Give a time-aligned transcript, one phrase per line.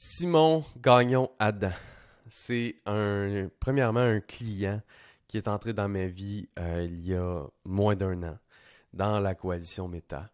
[0.00, 1.72] Simon Gagnon Adam,
[2.30, 4.80] c'est un, premièrement un client
[5.26, 8.38] qui est entré dans ma vie euh, il y a moins d'un an
[8.92, 10.30] dans la coalition Meta.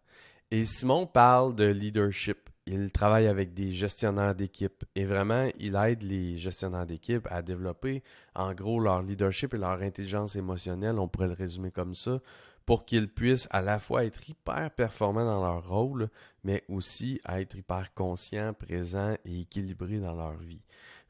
[0.51, 2.51] Et Simon parle de leadership.
[2.67, 8.03] Il travaille avec des gestionnaires d'équipe et vraiment, il aide les gestionnaires d'équipe à développer
[8.35, 12.21] en gros leur leadership et leur intelligence émotionnelle, on pourrait le résumer comme ça,
[12.67, 16.09] pour qu'ils puissent à la fois être hyper performants dans leur rôle,
[16.45, 20.63] mais aussi être hyper conscients, présents et équilibrés dans leur vie.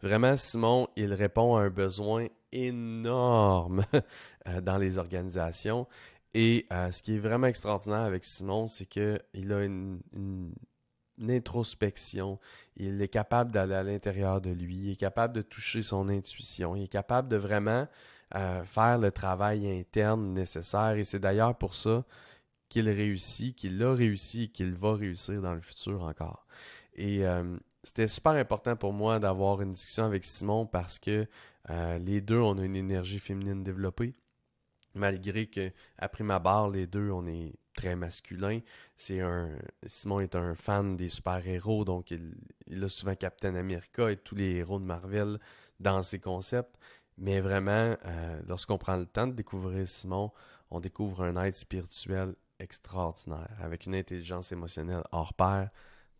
[0.02, 3.84] Vraiment, Simon, il répond à un besoin énorme
[4.48, 5.87] euh, dans les organisations.
[6.34, 10.00] Et euh, ce qui est vraiment extraordinaire avec Simon, c'est qu'il a une,
[11.28, 12.41] introspection.
[12.77, 14.77] Il est capable d'aller à l'intérieur de lui.
[14.77, 16.75] Il est capable de toucher son intuition.
[16.75, 17.86] Il est capable de vraiment
[18.34, 20.92] euh, faire le travail interne nécessaire.
[20.92, 22.05] Et c'est d'ailleurs pour ça
[22.69, 26.47] qu'il réussit, qu'il a réussi qu'il va réussir dans le futur encore.
[26.95, 31.27] Et euh, c'était super important pour moi d'avoir une discussion avec Simon parce que
[31.70, 34.14] euh, les deux, on a une énergie féminine développée.
[34.95, 38.61] Malgré que, après ma barre, les deux, on est très masculin.
[38.97, 42.34] Simon est un fan des super-héros, donc il,
[42.67, 45.39] il, a souvent Captain America et tous les héros de Marvel
[45.80, 46.78] dans ses concepts.
[47.17, 50.33] Mais vraiment, euh, lorsqu'on prend le temps de découvrir Simon,
[50.70, 55.70] on découvre un être spirituel extraordinaire, avec une intelligence émotionnelle hors pair.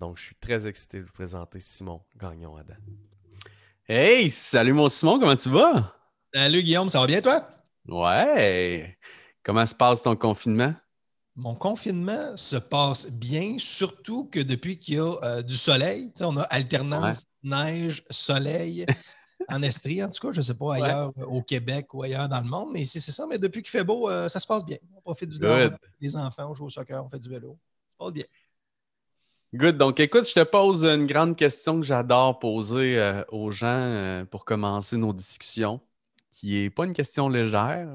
[0.01, 2.75] Donc, je suis très excité de vous présenter Simon Gagnon Adam.
[3.89, 5.95] Hey, salut mon Simon, comment tu vas?
[6.33, 7.49] Salut Guillaume, ça va bien toi?
[7.89, 8.99] Ouais.
[9.43, 10.75] Comment se passe ton confinement?
[11.37, 16.37] Mon confinement se passe bien, surtout que depuis qu'il y a euh, du soleil, on
[16.37, 18.87] a alternance neige, soleil.
[19.49, 22.29] En Estrie, en tout cas, je ne sais pas ailleurs euh, au Québec ou ailleurs
[22.29, 23.27] dans le monde, mais ici, c'est ça.
[23.27, 24.79] Mais depuis qu'il fait beau, euh, ça se passe bien.
[24.97, 25.71] On profite du temps.
[26.01, 27.59] Les enfants, on joue au soccer, on fait du vélo.
[27.87, 28.25] Ça se passe bien.
[29.55, 29.77] Good.
[29.77, 34.45] Donc, écoute, je te pose une grande question que j'adore poser euh, aux gens pour
[34.45, 35.81] commencer nos discussions,
[36.31, 37.89] qui n'est pas une question légère.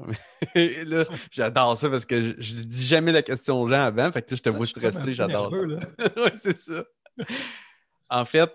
[1.30, 4.10] j'adore ça parce que je ne dis jamais la question aux gens avant.
[4.10, 5.60] Fait que je te vois stressé, j'adore ça.
[6.16, 6.84] oui, c'est ça.
[8.08, 8.50] En fait,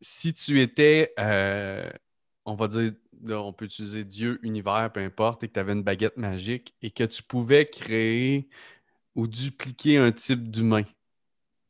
[0.00, 1.88] si tu étais, euh,
[2.44, 2.92] on va dire,
[3.28, 6.90] on peut utiliser Dieu, univers, peu importe, et que tu avais une baguette magique et
[6.90, 8.48] que tu pouvais créer
[9.14, 10.84] ou dupliquer un type d'humain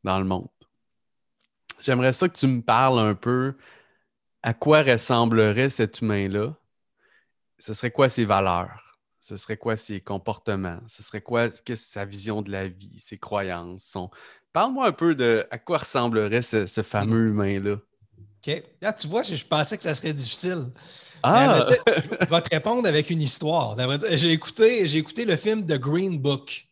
[0.03, 0.49] dans le monde.
[1.81, 3.55] J'aimerais ça que tu me parles un peu
[4.43, 6.57] à quoi ressemblerait cet humain-là.
[7.59, 8.99] Ce serait quoi ses valeurs?
[9.21, 10.81] Ce serait quoi ses comportements?
[10.87, 13.85] Ce serait quoi sa vision de la vie, ses croyances?
[13.85, 14.11] Son...
[14.53, 17.77] Parle-moi un peu de à quoi ressemblerait ce fameux humain-là.
[18.47, 18.63] OK.
[18.83, 20.71] Là, tu vois, je, pensais que ça serait difficile.
[21.23, 21.67] Ah!
[21.87, 23.77] je, vais te répondre avec une histoire.
[24.13, 26.67] J'ai écouté, j'ai écouté le film The Green Book.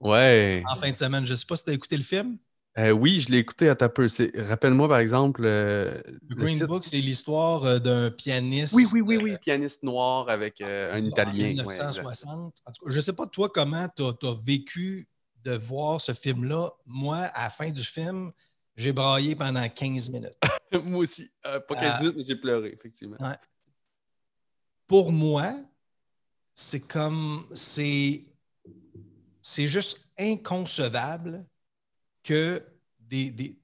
[0.00, 0.62] Ouais.
[0.68, 1.24] En fin de semaine.
[1.26, 2.38] Je ne sais pas si tu as écouté le film.
[2.78, 4.06] Euh, oui, je l'ai écouté à ta peu.
[4.48, 5.42] Rappelle-moi, par exemple.
[5.44, 6.00] Euh,
[6.30, 8.72] The Green Book, c'est l'histoire euh, d'un pianiste.
[8.74, 9.36] Oui, oui, oui, oui.
[9.38, 11.50] Pianiste noir avec un Italien.
[11.50, 12.62] En 1960.
[12.86, 15.06] je ne sais pas, toi, comment tu as, vécu
[15.44, 16.70] de voir ce film-là.
[16.86, 18.32] Moi, à la fin du film,
[18.76, 20.36] j'ai braillé pendant 15 minutes.
[20.84, 21.30] moi aussi.
[21.46, 23.16] Euh, pas 15 euh, minutes, mais j'ai pleuré, effectivement.
[24.86, 25.54] Pour moi,
[26.54, 27.46] c'est comme.
[27.54, 28.24] C'est,
[29.40, 31.44] c'est juste inconcevable
[32.22, 32.62] que
[33.00, 33.56] des,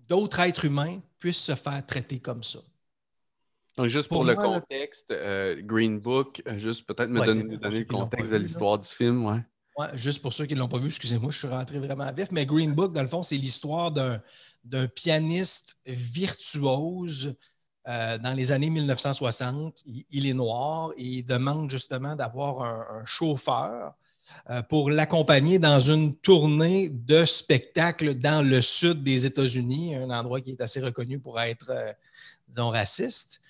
[0.00, 2.58] d'autres êtres humains puissent se faire traiter comme ça.
[3.78, 8.36] Donc, juste pour, le contexte, euh, Green Book, juste peut-être me donner, le contexte de
[8.36, 9.42] l'histoire du film, ouais.
[9.94, 12.44] Juste pour ceux qui ne l'ont pas vu, excusez-moi, je suis rentré vraiment vif, mais
[12.44, 17.34] Green Book, dans le fond, c'est l'histoire d'un pianiste virtuose
[17.88, 19.82] euh, dans les années 1960.
[20.10, 23.94] Il, est noir et il demande justement d'avoir un, chauffeur
[24.50, 30.40] euh, pour l'accompagner dans une tournée de spectacle dans le sud des États-Unis, un endroit
[30.40, 31.92] qui est assez reconnu pour être, euh,
[32.46, 33.40] disons, raciste.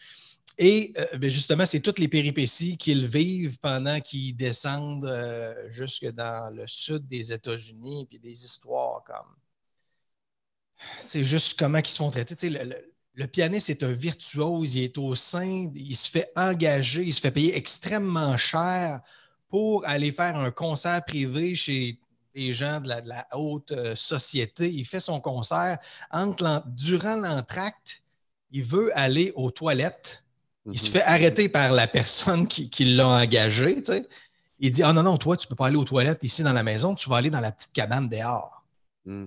[0.58, 6.06] Et euh, ben, justement, c'est toutes les péripéties qu'ils vivent pendant qu'ils descendent euh, jusque
[6.06, 9.36] dans le sud des États-Unis, puis des histoires comme.
[11.00, 12.50] C'est juste comment ils se font traiter.
[13.14, 17.20] le, pianiste est un virtuose, il est au sein, il se fait engager, il se
[17.20, 19.00] fait payer extrêmement cher
[19.48, 22.00] pour aller faire un concert privé chez
[22.34, 24.70] des gens de la, haute euh, société.
[24.70, 25.78] Il fait son concert.
[26.66, 28.02] durant l'entracte,
[28.50, 30.21] il veut aller aux toilettes
[30.66, 30.92] il se mhm.
[30.92, 33.82] fait arrêter par la personne qui, l'a engagé.
[34.60, 36.52] Il dit Ah non, non, toi, tu ne peux pas aller aux toilettes ici dans
[36.52, 38.62] la maison, tu vas aller dans la petite cabane dehors.
[39.04, 39.26] Mm.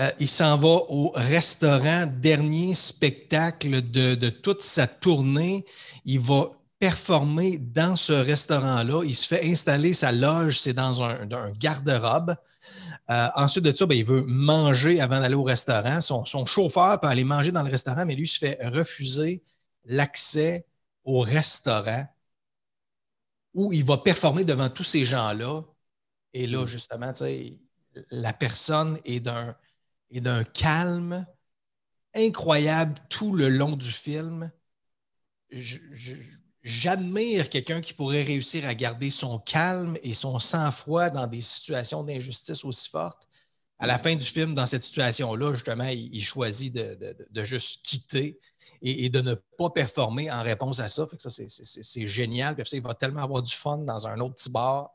[0.00, 5.64] Euh, il s'en va au restaurant, dernier spectacle de, toute sa tournée.
[6.04, 6.50] Il va
[6.80, 9.04] performer dans ce restaurant-là.
[9.04, 11.26] Il se fait installer sa loge, c'est dans un,
[11.58, 12.34] garde-robe.
[13.10, 16.00] Euh, ensuite de ça, ben, il veut manger avant d'aller au restaurant.
[16.00, 19.42] Son, chauffeur peut aller manger dans le restaurant, mais lui se fait refuser
[19.84, 20.66] l'accès
[21.04, 22.06] au restaurant
[23.54, 25.62] où il va performer devant tous ces gens-là.
[26.32, 26.66] Et là, mm.
[26.66, 27.12] justement,
[28.10, 29.56] la personne est d'un,
[30.10, 31.26] est d'un calme
[32.14, 34.50] incroyable tout le long du film.
[36.62, 42.02] j'admire quelqu'un qui pourrait réussir à garder son calme et son sang-froid dans des situations
[42.02, 43.28] d'injustice aussi fortes.
[43.78, 48.40] À la fin du film, dans cette situation-là, justement, il, choisit de, juste quitter
[48.86, 51.06] et, de ne pas performer en réponse à ça.
[51.06, 52.54] Fait que ça, c'est génial.
[52.54, 54.90] Puis il va tellement avoir du fun dans un autre petit bar.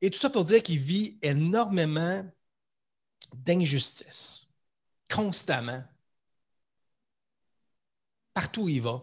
[0.00, 2.24] Et tout ça pour dire qu'il vit énormément
[3.34, 4.46] d'injustice,
[5.12, 5.82] constamment,
[8.34, 9.02] partout où il va.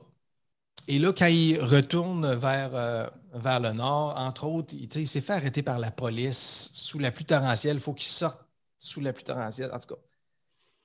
[0.88, 5.22] Et là, quand il retourne vers, euh, vers le nord, entre autres, il, il s'est
[5.22, 7.78] fait arrêter par la police sous la pluie torrentielle.
[7.78, 8.46] Il faut qu'il sorte
[8.80, 9.72] sous la pluie torrentielle.
[9.74, 10.02] En tout cas,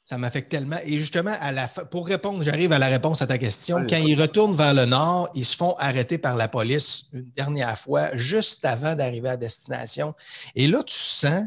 [0.08, 0.78] ça m'affecte tellement.
[0.84, 3.86] Et justement, à la pour répondre, j'arrive à la réponse à ta question.
[3.86, 7.78] Quand ils retournent vers le nord, ils se font arrêter par la police une dernière
[7.78, 10.14] fois, juste avant d'arriver à destination.
[10.54, 11.42] Et là, tu sens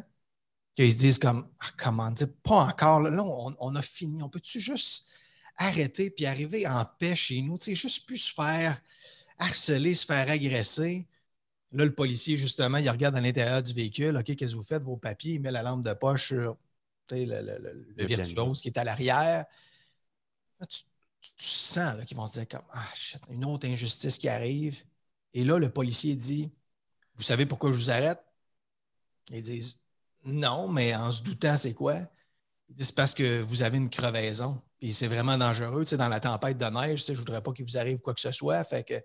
[0.75, 3.00] qu'ils se disent comme ah, comment dire, pas encore.
[3.00, 4.22] Là, on, a fini.
[4.22, 5.08] On peut-tu juste
[5.58, 7.58] arrêter puis arriver en paix chez nous?
[7.58, 8.80] Tu sais, juste plus se faire
[9.40, 11.08] harceler, se faire agresser.
[11.72, 14.16] Là, le policier, justement, il regarde à l'intérieur du véhicule.
[14.18, 14.84] OK, qu'est-ce que vous faites?
[14.84, 16.58] Vos papiers, il met la lampe de poche sur
[17.12, 17.42] le,
[17.96, 19.46] le, virtuose qui est à l'arrière.
[20.68, 20.84] Tu,
[21.36, 22.88] sens qu'ils vont se dire comme Ah,
[23.30, 24.84] une autre injustice qui arrive.
[25.34, 26.52] Et là, le policier dit
[27.16, 28.19] Vous savez pourquoi je vous arrête?
[29.31, 29.80] Ils disent
[30.24, 31.98] Non, mais en se doutant, c'est quoi?
[32.69, 34.62] Ils disent parce que vous avez une crevaison.
[34.80, 35.86] Puis c'est vraiment dangereux.
[35.86, 38.22] Tu dans la tempête de neige, je ne voudrais pas qu'il vous arrive quoi que
[38.22, 38.63] ce soit.
[38.63, 39.02] Fait que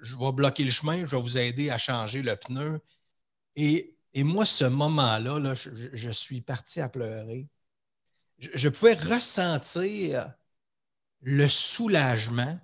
[0.00, 2.80] je vais bloquer le chemin, je vais vous aider à changer le pneu.
[3.56, 7.46] Et et moi, ce moment-là, je, suis parti à pleurer.
[8.38, 10.32] Je, pouvais ressentir
[11.20, 12.58] le soulagement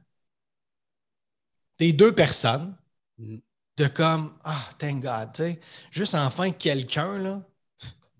[1.78, 2.76] des deux personnes
[3.18, 3.38] mm.
[3.76, 5.58] de comme, ah, thank God,
[5.90, 7.44] juste enfin quelqu'un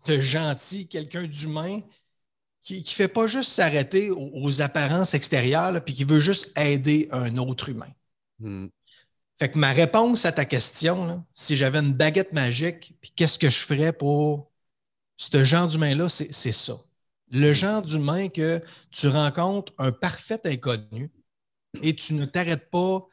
[0.06, 1.80] de gentil, quelqu'un d'humain
[2.60, 7.36] qui ne fait pas juste s'arrêter aux, apparences extérieures, puis qui veut juste aider un
[7.36, 7.92] autre humain.
[8.38, 8.68] Mm.
[9.38, 13.50] Fait que ma réponse à ta question, si j'avais une baguette magique, puis qu'est-ce que
[13.50, 14.52] je ferais pour
[15.16, 16.74] ce genre d'humain-là, c'est ça.
[17.30, 18.60] Le genre d'humain que
[18.90, 21.10] tu rencontres un parfait inconnu
[21.82, 23.06] et tu ne t'arrêtes pas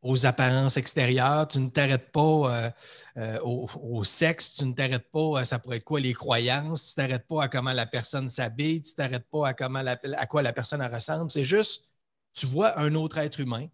[0.00, 2.20] aux apparences extérieures, tu ne t'arrêtes pas
[2.66, 2.70] euh,
[3.16, 7.00] euh, au, sexe, tu ne t'arrêtes pas à ça pourrait être quoi les croyances, tu
[7.00, 10.26] ne t'arrêtes pas à comment la personne s'habille, tu ne t'arrêtes pas à, comment à
[10.26, 11.30] quoi la personne ressemble.
[11.30, 11.90] C'est juste,
[12.34, 13.66] tu vois un autre être humain.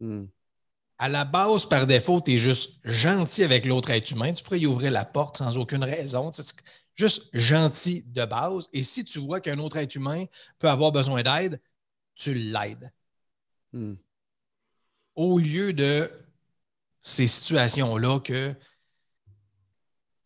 [0.00, 0.26] Hmm
[0.98, 4.32] à la base, par défaut, tu es juste gentil avec l'autre être humain.
[4.32, 6.30] Tu pourrais y ouvrir la porte sans aucune raison.
[6.94, 8.68] juste gentil de base.
[8.72, 10.24] Et si tu vois qu'un autre être humain
[10.58, 11.60] peut avoir besoin d'aide,
[12.16, 12.92] tu l'aides.
[13.72, 13.94] Hmm.
[15.14, 16.10] Au lieu de
[16.98, 18.54] ces situations-là que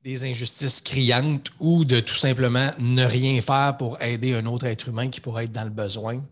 [0.03, 4.89] des injustices criantes ou de tout simplement ne rien faire pour aider un autre être
[4.89, 6.23] humain qui pourrait être dans le besoin.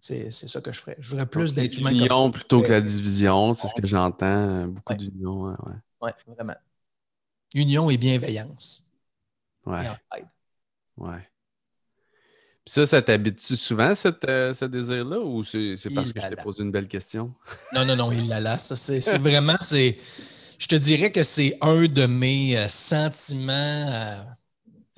[0.00, 0.96] C'est ça que je ferais.
[0.98, 1.90] Je voudrais plus d'être humain.
[1.90, 4.66] L'union plutôt que la division, c'est ce que j'entends.
[4.66, 5.44] Beaucoup d'union.
[5.44, 5.72] Oui,
[6.02, 6.12] ouais.
[6.26, 6.56] vraiment.
[7.54, 8.86] Union et bienveillance.
[9.66, 9.86] Ouais.
[10.96, 11.30] ouais.
[12.64, 16.36] Puis ça, ça t'habite-tu souvent, cette, euh, ce désir-là, ou c'est parce que je t'ai
[16.36, 17.34] posé une belle question?
[17.72, 18.74] Non, non, non, il la lasse.
[18.74, 19.96] C'est vraiment, c'est.
[20.58, 24.22] Je te dirais que c'est un de mes euh, sentiments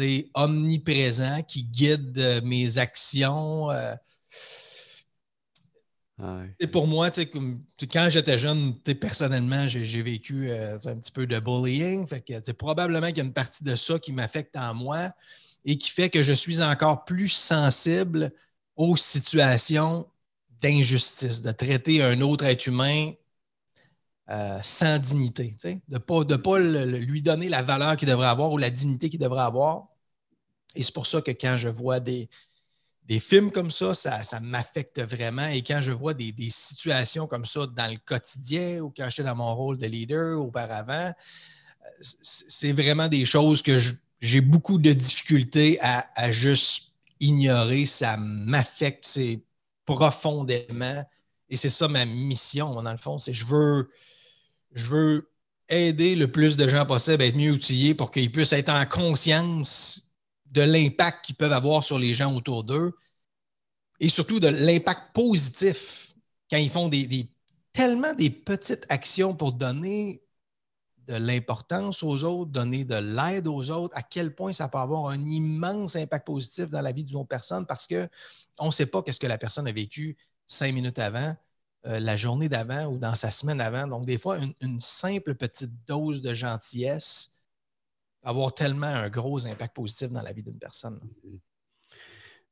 [0.00, 3.68] euh, omniprésents qui guide mes actions.
[6.70, 12.06] Pour moi, quand j'étais jeune, personnellement, j'ai vécu euh, un petit peu de bullying.
[12.06, 15.12] Fait que, probablement qu'il y a une partie de ça qui m'affecte en moi
[15.64, 18.32] et qui fait que je suis encore plus sensible
[18.76, 20.06] aux situations
[20.60, 23.12] d'injustice, de traiter un autre être humain
[24.30, 28.52] euh, sans dignité, de ne pas, de pas lui donner la valeur qu'il devrait avoir
[28.52, 29.88] ou la dignité qu'il devrait avoir.
[30.76, 32.30] Et c'est pour ça que quand je vois des,
[33.04, 35.47] des films comme ça, ça, m'affecte vraiment.
[35.47, 39.35] Et quand je vois des, situations comme ça dans le quotidien ou quand j'étais dans
[39.35, 41.12] mon rôle de leader auparavant,
[42.00, 43.76] c'est vraiment des choses que
[44.21, 47.87] j'ai beaucoup de difficultés à, juste ignorer.
[47.87, 49.18] Ça m'affecte
[49.85, 51.04] profondément.
[51.50, 53.18] Et c'est ça ma mission, dans le fond.
[53.18, 53.90] C'est je veux,
[54.75, 55.30] je veux
[55.68, 58.87] aider le plus de gens possible à être mieux outillés pour qu'ils puissent être en
[58.87, 60.01] conscience
[60.52, 62.92] de l'impact qu'ils peuvent avoir sur les gens autour d'eux
[64.00, 66.14] et surtout de l'impact positif
[66.50, 67.30] quand ils font des,
[67.73, 70.23] tellement des petites actions pour donner
[71.09, 75.09] de l'importance aux autres, donner de l'aide aux autres, à quel point ça peut avoir
[75.09, 79.02] un immense impact positif dans la vie d'une autre personne parce qu'on ne sait pas
[79.02, 80.16] qu'est-ce que la personne a vécu
[80.47, 81.35] cinq minutes avant,
[81.87, 83.87] euh, la journée d'avant ou dans sa semaine avant.
[83.88, 87.31] Donc, des fois, une, simple petite dose de gentillesse
[88.22, 91.00] avoir tellement un gros impact positif dans la vie d'une personne.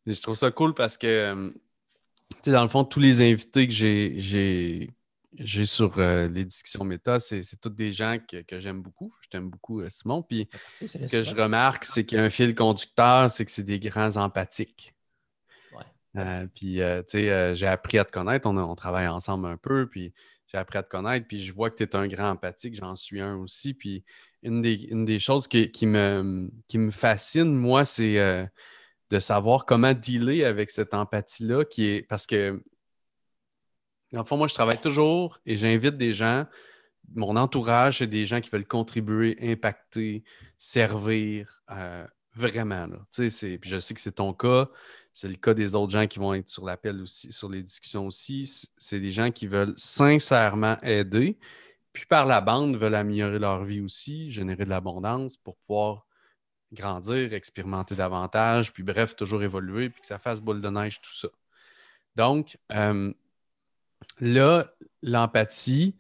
[0.07, 1.51] Je trouve ça cool parce que, euh,
[2.47, 4.91] dans le fond, tous les invités que j'ai
[5.33, 9.15] j'ai sur euh, les discussions méta, c'est tous des gens que, j'aime beaucoup.
[9.21, 10.23] Je t'aime beaucoup, Simon.
[10.23, 13.63] Puis ce que je remarque, c'est qu'il y a un fil conducteur, c'est que c'est
[13.63, 14.93] des grands empathiques.
[16.17, 18.49] Euh, puis, euh, tu sais, euh, j'ai appris à te connaître.
[18.49, 19.89] On, travaille ensemble un peu.
[19.89, 20.13] Puis,
[20.47, 21.27] j'ai appris à te connaître.
[21.27, 22.75] Puis, je vois que tu es un grand empathique.
[22.75, 23.75] J'en suis un aussi.
[23.75, 24.05] Puis,
[24.43, 26.51] une des, choses qui, me,
[26.91, 28.49] fascine, moi, c'est
[29.11, 31.65] de savoir comment dealer avec cette empathie-là.
[31.65, 32.63] qui est Parce que,
[34.13, 36.47] dans le fond, moi, je travaille toujours et j'invite des gens.
[37.15, 40.25] Mon entourage, c'est des gens qui veulent contribuer, impacter,
[40.59, 41.63] servir
[42.35, 42.87] vraiment.
[42.87, 42.99] Là.
[43.13, 44.69] Puis je sais que c'est ton cas.
[45.13, 48.07] C'est le cas des autres gens qui vont être sur l'appel aussi, sur les discussions
[48.07, 48.69] aussi.
[48.77, 51.39] C'est des gens qui veulent sincèrement aider,
[51.93, 56.07] puis par la bande veulent améliorer leur vie aussi, générer de l'abondance pour pouvoir
[56.73, 61.15] grandir, expérimenter davantage, puis bref, toujours évoluer, puis que ça fasse boule de neige, tout
[61.15, 61.29] ça.
[62.17, 63.13] Donc, euh,
[64.21, 65.97] là, l'empathie,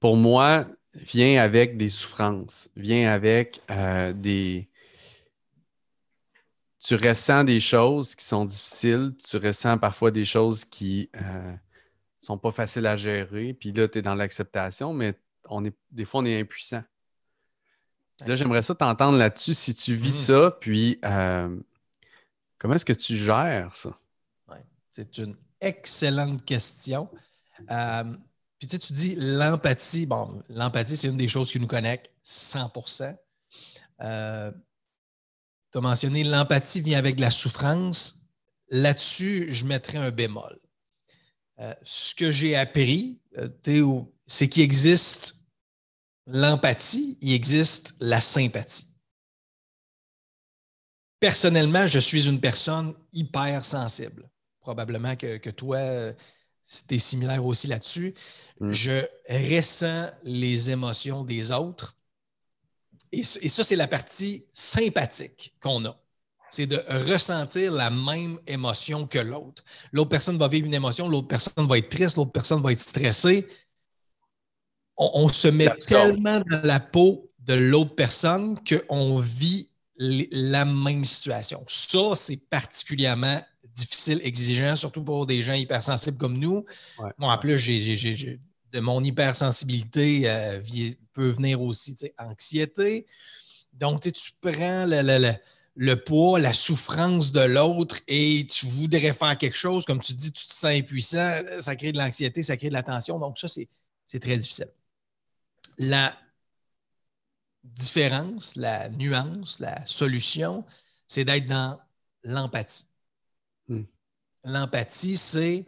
[0.00, 4.68] pour moi, vient avec des souffrances, vient avec euh, des,
[6.80, 11.54] tu ressens des choses qui sont difficiles, tu ressens parfois des choses qui euh,
[12.18, 15.14] sont pas faciles à gérer, puis là, tu es dans l'acceptation, mais
[15.48, 16.82] on est, des fois, on est impuissant.
[18.26, 20.12] Là, j'aimerais ça t'entendre là-dessus, si tu vis mmh.
[20.12, 21.56] ça, puis euh,
[22.58, 23.96] comment est-ce que tu gères ça?
[24.90, 27.08] C'est une excellente question.
[27.70, 28.04] Euh,
[28.58, 30.06] puis tu, sais, tu dis l'empathie.
[30.06, 33.16] Bon, l'empathie, c'est une des choses qui nous connecte 100%
[35.70, 38.26] tu as mentionné l'empathie vient avec la souffrance.
[38.70, 40.58] Là-dessus, je mettrais un bémol.
[41.60, 43.48] Euh, ce que j'ai appris, euh,
[44.26, 45.36] c'est qu'il existe
[46.26, 48.86] l'empathie, il existe la sympathie.
[51.20, 54.30] Personnellement, je suis une personne hyper sensible.
[54.60, 56.12] Probablement que, toi,
[56.64, 58.14] c'était similaire aussi là-dessus.
[58.60, 58.70] Mm.
[58.70, 61.98] Je ressens les émotions des autres
[63.12, 65.96] et, ça, c'est la partie sympathique qu'on a.
[66.50, 69.62] C'est de ressentir la même émotion que l'autre.
[69.92, 72.80] L'autre personne va vivre une émotion, l'autre personne va être triste, l'autre personne va être
[72.80, 73.46] stressée.
[74.96, 81.64] On, se met tellement dans la peau de l'autre personne qu'on vit la même situation.
[81.68, 83.40] Ça, c'est particulièrement
[83.72, 86.64] difficile, exigeant, surtout pour des gens hypersensibles comme nous.
[87.16, 88.40] Moi, en plus, j'ai
[88.72, 90.60] de mon hypersensibilité euh,
[91.14, 93.06] peut venir aussi anxiété.
[93.72, 95.32] Donc, tu prends le,
[95.94, 100.46] poids, la souffrance de l'autre et tu voudrais faire quelque chose, comme tu dis, tu
[100.46, 103.18] te sens impuissant, ça crée de l'anxiété, ça crée de la tension.
[103.18, 104.70] Donc, ça, c'est très difficile.
[105.78, 106.16] La
[107.62, 110.64] différence, la nuance, la solution,
[111.06, 111.78] c'est d'être dans
[112.24, 112.86] l'empathie.
[113.68, 113.84] Hmm.
[114.44, 115.64] L'empathie, c'est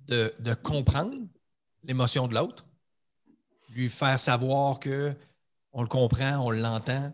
[0.00, 1.16] de, de comprendre
[1.84, 2.64] l'émotion de l'autre,
[3.70, 5.14] lui faire savoir que
[5.72, 7.12] on le comprend, on l'entend,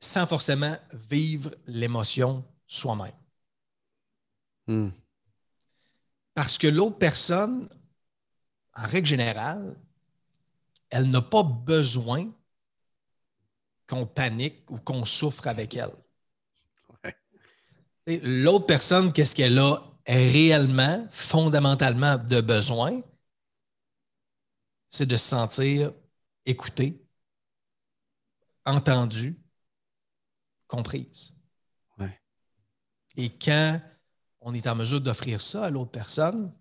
[0.00, 3.12] sans forcément vivre l'émotion soi-même.
[4.66, 4.90] Hmm.
[6.34, 7.68] Parce que l'autre personne,
[8.74, 9.76] en règle générale,
[10.88, 12.32] elle n'a pas besoin
[13.86, 15.92] qu'on panique ou qu'on souffre avec elle.
[18.06, 23.02] L'autre personne, qu'est-ce qu'elle a réellement, fondamentalement de besoin,
[24.88, 25.92] c'est de se sentir
[26.44, 27.04] écouté,
[28.64, 29.39] entendu,
[30.70, 31.34] comprise.
[33.16, 33.80] Et quand
[34.40, 36.52] on est en mesure d'offrir ça à l'autre personne,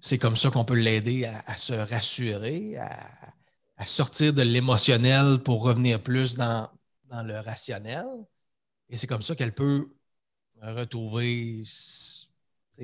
[0.00, 6.00] c'est comme ça qu'on peut l'aider à, se rassurer, à, sortir de l'émotionnel pour revenir
[6.00, 6.70] plus dans,
[7.06, 8.06] dans le rationnel.
[8.88, 9.88] Et c'est comme ça qu'elle peut
[10.62, 11.64] retrouver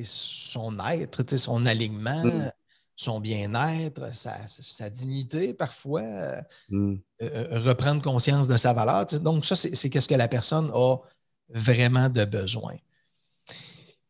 [0.03, 2.53] son être, son alignement, mm.
[2.97, 6.03] Son bien-être, sa, dignité parfois,
[6.69, 6.95] mm.
[7.23, 9.07] euh, euh, reprendre conscience de sa valeur.
[9.21, 10.97] Donc, ça, c'est qu'est-ce que la personne a
[11.49, 12.75] vraiment de besoin.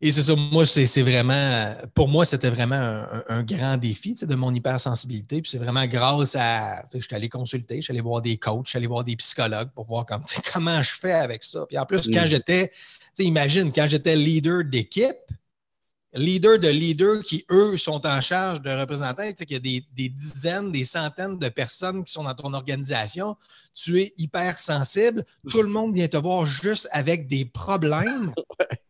[0.00, 4.55] Et c'est ça, moi, c'est vraiment, pour moi, c'était vraiment un, grand défi de mon
[4.55, 5.41] hypersensibilité.
[5.41, 8.67] Puis c'est vraiment grâce à, je suis allé consulter, je suis allé voir des coachs,
[8.67, 10.05] je suis allé voir des psychologues pour voir
[10.53, 11.64] comment je fais avec ça.
[11.67, 12.26] Puis en plus, quand mm.
[12.26, 12.71] j'étais,
[13.19, 15.17] imagine, quand j'étais leader d'équipe,
[16.14, 19.83] leader de leaders qui, eux, sont en charge de représenter, tu sais, qu'il y a
[19.92, 23.37] des, dizaines, des centaines de personnes qui sont dans ton organisation,
[23.75, 28.33] tu es hyper sensible, tout le monde vient te voir juste avec des problèmes.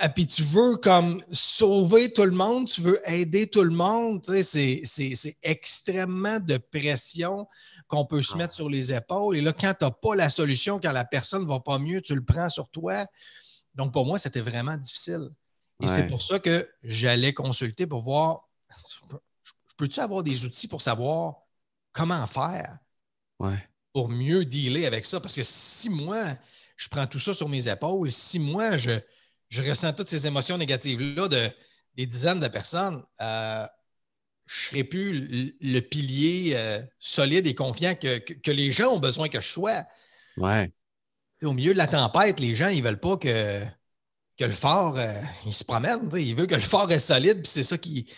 [0.00, 4.22] Et puis tu veux comme sauver tout le monde, tu veux aider tout le monde.
[4.22, 7.48] Tu sais, c'est extrêmement de pression
[7.88, 8.56] qu'on peut se mettre ah.
[8.56, 9.36] sur les épaules.
[9.36, 12.00] Et là, quand tu n'as pas la solution, quand la personne ne va pas mieux,
[12.00, 13.06] tu le prends sur toi.
[13.74, 15.30] Donc, pour moi, c'était vraiment difficile.
[15.82, 18.48] Et c'est pour ça que j'allais consulter pour voir,
[19.76, 21.36] peux-tu avoir des outils pour savoir
[21.92, 22.78] comment faire
[23.92, 25.20] pour mieux dealer avec ça?
[25.20, 26.36] Parce que si moi,
[26.76, 28.98] je prends tout ça sur mes épaules, si moi, je,
[29.48, 31.50] je ressens toutes ces émotions négatives-là de
[31.98, 33.66] des dizaines de personnes, euh,
[34.46, 39.28] je ne serai plus le, pilier euh, solide et confiant que, les gens ont besoin
[39.28, 39.84] que je sois.
[40.36, 40.72] Ouais.
[41.42, 43.64] Au milieu de la tempête, les gens, ils ne veulent pas que,
[44.38, 46.08] que le phare euh, il se promène.
[46.14, 48.10] Ils veulent que le phare est solide, puis c'est ça qui,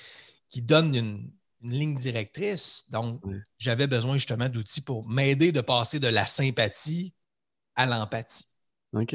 [0.50, 1.30] qui donne une,
[1.62, 2.86] ligne directrice.
[2.90, 3.20] Donc,
[3.58, 7.12] j'avais besoin justement d'outils pour m'aider de passer de la sympathie
[7.74, 8.46] à l'empathie.
[8.94, 9.14] OK.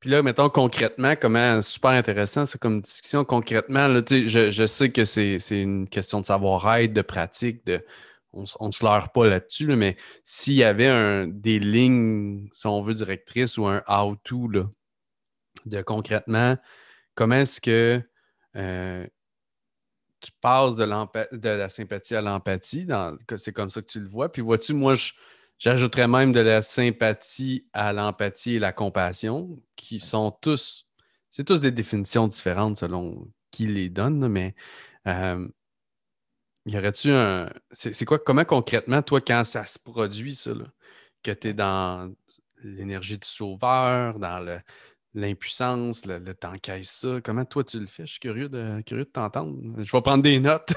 [0.00, 3.24] Puis là, mettons concrètement, comment super intéressant, c'est comme discussion.
[3.24, 7.84] Concrètement, là, je, je sais que c'est une question de savoir-être, de pratique, de
[8.32, 12.82] on ne se leurre pas là-dessus, mais s'il y avait un, des lignes, si on
[12.82, 14.48] veut, directrices ou un how-to
[15.66, 16.56] de concrètement,
[17.14, 18.00] comment est-ce que
[18.56, 19.06] euh,
[20.20, 20.84] tu passes de,
[21.48, 22.86] la sympathie à l'empathie?
[23.36, 24.32] C'est comme ça que tu le vois.
[24.32, 24.94] Puis vois-tu, moi,
[25.58, 30.86] j'ajouterais même de la sympathie à l'empathie et la compassion, qui sont tous,
[31.30, 34.54] c'est tous des définitions différentes selon qui les donne, mais
[35.06, 35.48] euh,
[36.66, 37.50] y aurait-tu un.
[37.72, 40.52] C'est quoi, comment concrètement, toi, quand ça se produit, ça,
[41.22, 42.12] que tu es dans
[42.62, 44.38] l'énergie du sauveur, dans
[45.16, 48.06] l'impuissance, le, le, t'encaisses ça, comment toi tu le fais?
[48.06, 49.56] Je suis curieux de, curieux de t'entendre.
[49.78, 50.74] Je vais prendre des notes.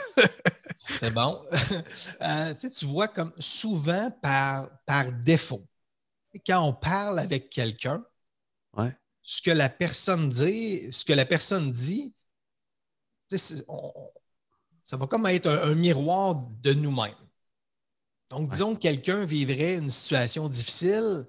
[0.75, 1.41] C'est bon.
[2.22, 5.65] Euh, tu vois, comme souvent par, par défaut,
[6.46, 8.03] quand on parle avec quelqu'un,
[9.22, 12.13] ce que la personne dit, ce que la personne dit,
[13.68, 13.94] on,
[14.85, 17.13] ça va comme être un, miroir de nous-mêmes.
[18.31, 21.27] Donc, disons que quelqu'un vivrait une situation difficile.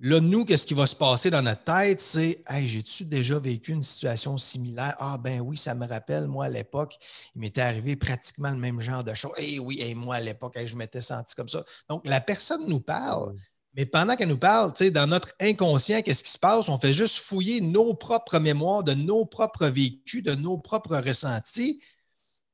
[0.00, 2.00] Là, nous, qu'est-ce qui va se passer dans notre tête?
[2.00, 4.94] C'est Hey, j'ai-tu déjà vécu une situation similaire?
[4.98, 6.96] Ah, ben oui, ça me rappelle, moi, à l'époque,
[7.34, 9.32] il m'était arrivé pratiquement le même genre de choses.
[9.38, 11.64] Eh oui, et moi, à l'époque, je m'étais senti comme ça.
[11.88, 13.34] Donc, la personne nous parle,
[13.74, 16.68] mais pendant qu'elle nous parle, dans notre inconscient, qu'est-ce qui se passe?
[16.68, 21.82] On fait juste fouiller nos propres mémoires, de nos propres vécus, de nos propres ressentis.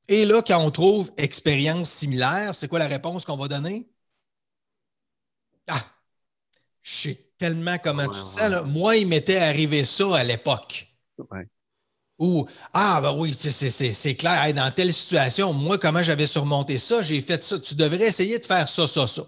[0.09, 3.88] Et là, quand on trouve expérience similaire, c'est quoi la réponse qu'on va donner?
[5.68, 5.85] Ah,
[6.83, 8.64] je sais tellement comment tu te sens.
[8.66, 10.88] Moi, il m'était arrivé ça à l'époque.
[12.18, 17.20] Ou, ah, ben oui, c'est clair, dans telle situation, moi, comment j'avais surmonté ça, j'ai
[17.20, 17.59] fait ça.
[17.59, 19.24] Tu devrais essayer de faire ça, ça, ça.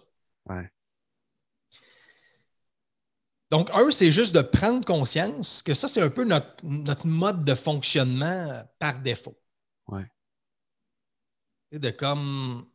[3.50, 7.44] Donc, un, c'est juste de prendre conscience que ça, c'est un peu notre, notre mode
[7.44, 9.36] de fonctionnement par défaut
[11.72, 12.66] de comme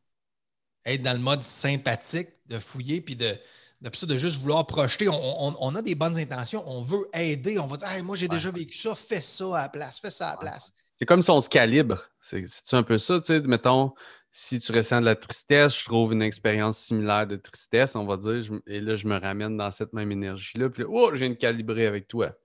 [0.86, 3.38] être dans le mode sympathique, de fouiller, puis de,
[3.82, 5.10] de, juste vouloir projeter.
[5.10, 8.78] On, a des bonnes intentions, on veut aider, on va dire moi j'ai déjà vécu
[8.78, 10.74] ça, fais ça à la place, fais ça à la place.
[10.96, 12.00] C'est comme si on se calibre.
[12.20, 13.94] C'est un peu ça, tu sais, mettons,
[14.30, 18.18] si tu ressens de la tristesse, je trouve une expérience similaire de tristesse, on va
[18.18, 21.88] dire, et là, je me ramène dans cette même énergie-là, puis oh, j'ai une calibrée
[21.88, 22.36] avec toi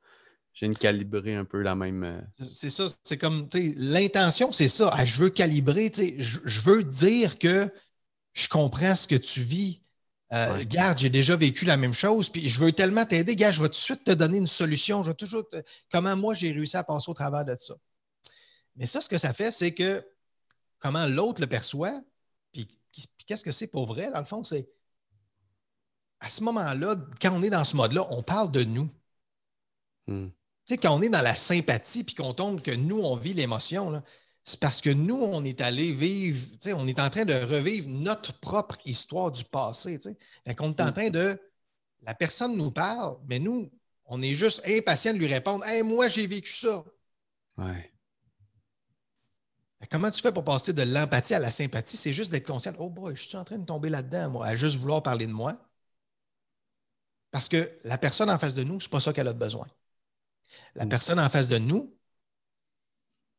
[0.57, 2.03] j'ai une calibrée un peu la même.
[2.03, 3.46] Euh, c'est ça, c'est comme,
[3.77, 4.90] l'intention, c'est ça.
[4.90, 7.70] Ah, je veux calibrer, je, je veux dire que
[8.33, 9.83] je comprends ce que tu vis.
[10.33, 13.37] Euh, Garde, j'ai déjà vécu la même chose, puis je veux tellement t'aider.
[13.37, 15.03] Gars, je vais tout de suite te donner une solution.
[15.03, 15.45] Je vais toujours
[15.91, 17.75] comment moi j'ai réussi à passer au travers de ça.
[18.75, 20.05] Mais ça, ce que ça fait, c'est que
[20.79, 22.01] comment l'autre le perçoit,
[22.53, 22.69] puis,
[23.27, 24.69] qu'est-ce que c'est pour vrai, dans le fond, c'est
[26.21, 28.89] à ce moment-là, quand on est dans ce mode-là, on parle de nous.
[30.07, 30.29] Hmm.
[30.67, 33.35] Tu sais, quand on est dans la sympathie puis qu'on tombe que nous, on vit
[33.35, 34.03] l'émotion,
[34.47, 38.33] c'est parce que nous, on est allé vivre, on est en train de revivre notre
[38.39, 39.99] propre histoire du passé.
[39.99, 41.37] Fait qu'on est en train de.
[42.03, 43.69] La personne nous parle, mais nous,
[44.05, 46.85] on est juste impatient de lui répondre Hey, moi, j'ai vécu ça.
[47.59, 47.93] Ouais.
[49.91, 51.97] Comment tu fais pour passer de l'empathie à la sympathie?
[51.97, 54.55] C'est juste d'être conscient Oh boy, je suis en train de tomber là-dedans, moi, à
[54.55, 55.59] juste vouloir parler de moi.
[57.33, 59.67] Parce que la personne en face de nous, ce n'est pas ça qu'elle a besoin.
[60.77, 60.89] La mm.
[60.89, 61.93] personne en face de nous,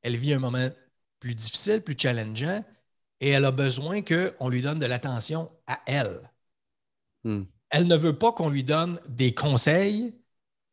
[0.01, 0.69] elle vit un moment
[1.19, 2.63] plus difficile, plus challengeant,
[3.19, 6.29] et elle a besoin qu'on lui donne de l'attention à elle.
[7.23, 7.43] Mm.
[7.69, 10.15] Elle ne veut pas qu'on lui donne des conseils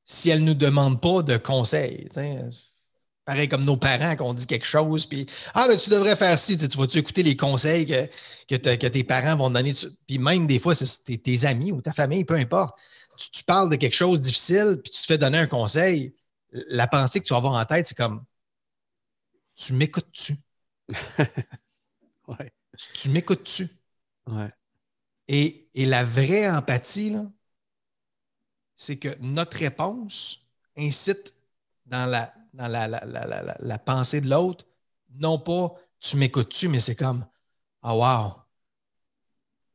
[0.04, 2.09] si elle ne nous demande pas de conseils.
[3.24, 6.59] Pareil comme nos parents qu'on dit quelque chose, puis Ah, ben tu devrais faire ci,
[6.59, 9.72] tu, vas-tu écouter les conseils que, que, tes parents vont donner,
[10.07, 12.78] puis même des fois, c'est tes, amis ou ta famille, peu importe.
[13.33, 16.14] Tu, parles de quelque chose de difficile, puis tu te fais donner un conseil.
[16.68, 18.22] La pensée que tu vas avoir en tête, c'est comme
[19.57, 20.37] Tu m'écoutes-tu?
[22.29, 22.53] ouais.
[22.95, 23.69] Tu, m'écoutes-tu?
[24.27, 24.53] Ouais.
[25.29, 27.17] Et, et, la vraie empathie,
[28.77, 30.45] c'est que notre réponse
[30.77, 31.35] incite
[31.87, 34.64] dans la dans la, pensée de l'autre,
[35.11, 37.27] non pas tu m'écoutes-tu, mais c'est comme
[37.83, 38.35] Ah, wow,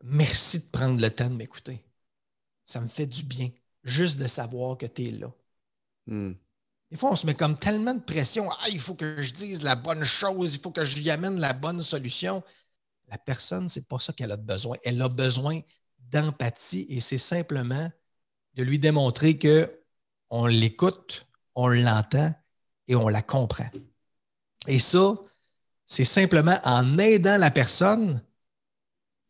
[0.03, 1.83] merci de prendre le temps de m'écouter.
[2.63, 3.49] Ça me fait du bien,
[3.83, 5.31] juste de savoir que tu es là.
[6.07, 6.33] Hmm.
[6.91, 8.49] Des fois, on se met comme tellement de pression.
[8.51, 11.39] Ah, il faut que je dise la bonne chose, il faut que je lui amène
[11.39, 12.43] la bonne solution.
[13.07, 14.77] La personne, c'est pas ça qu'elle a besoin.
[14.83, 15.61] Elle a besoin
[15.99, 17.91] d'empathie et c'est simplement
[18.55, 19.71] de lui démontrer que
[20.31, 22.33] on l'écoute, on l'entend
[22.87, 23.69] et on la comprend.
[24.67, 25.15] Et ça,
[25.85, 28.21] c'est simplement en aidant la personne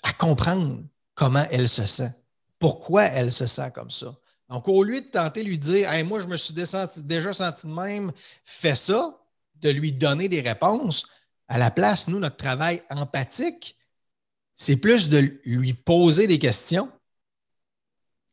[0.04, 2.12] à comprendre comment elle se sent,
[2.58, 4.15] pourquoi elle se sent comme ça.
[4.50, 7.72] Donc, au lieu de tenter de lui dire Moi, je me suis déjà senti de
[7.72, 8.12] même,
[8.44, 9.18] fais ça,
[9.56, 11.08] de lui donner des réponses,
[11.48, 13.76] à la place, nous, notre travail empathique,
[14.56, 16.92] c'est plus de lui poser des questions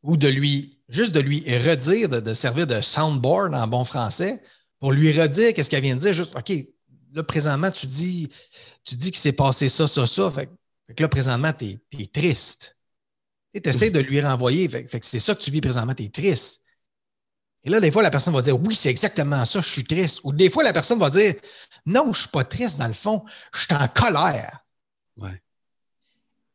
[0.03, 4.41] ou de lui, juste de lui redire, de servir de soundboard en bon français
[4.79, 6.13] pour lui redire qu'est-ce qu'elle vient de dire.
[6.13, 6.53] Juste, OK,
[7.13, 8.29] là, présentement, tu dis,
[8.83, 10.31] tu dis qu'il s'est passé ça, ça, ça.
[10.31, 10.49] Fait,
[10.95, 12.76] que là, présentement, tu es, triste.
[13.53, 14.69] Tu essaies de lui renvoyer.
[14.69, 16.63] Fait, que c'est ça que tu vis présentement, tu es triste.
[17.63, 20.21] Et là, des fois, la personne va dire Oui, c'est exactement ça, je suis triste.
[20.23, 21.35] Ou des fois, la personne va dire
[21.85, 24.59] Non, je ne suis pas triste dans le fond, je suis en colère.
[25.17, 25.41] Ouais.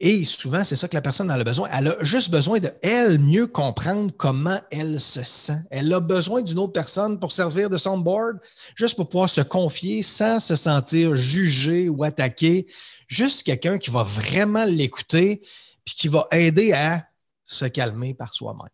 [0.04, 1.68] Et souvent, c'est ça que la personne a besoin.
[1.72, 5.60] Elle a juste besoin de, elle, mieux comprendre comment elle se sent.
[5.70, 8.40] Elle a besoin d'une autre personne pour servir de soundboard,
[8.74, 12.66] juste pour pouvoir se confier sans se sentir jugé ou attaqué.
[13.06, 15.40] Juste quelqu'un qui va vraiment l'écouter
[15.84, 17.06] puis qui va aider à
[17.44, 18.68] se calmer par soi-même.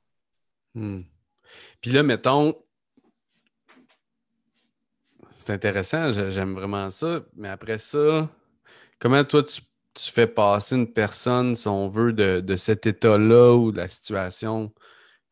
[0.75, 1.03] Hmm.
[1.81, 2.55] Puis là, mettons,
[5.37, 8.29] c'est intéressant, j'aime vraiment ça, mais après ça,
[8.99, 9.63] comment toi tu
[10.13, 14.73] fais passer une personne, si on veut, de, cet état-là ou de la situation?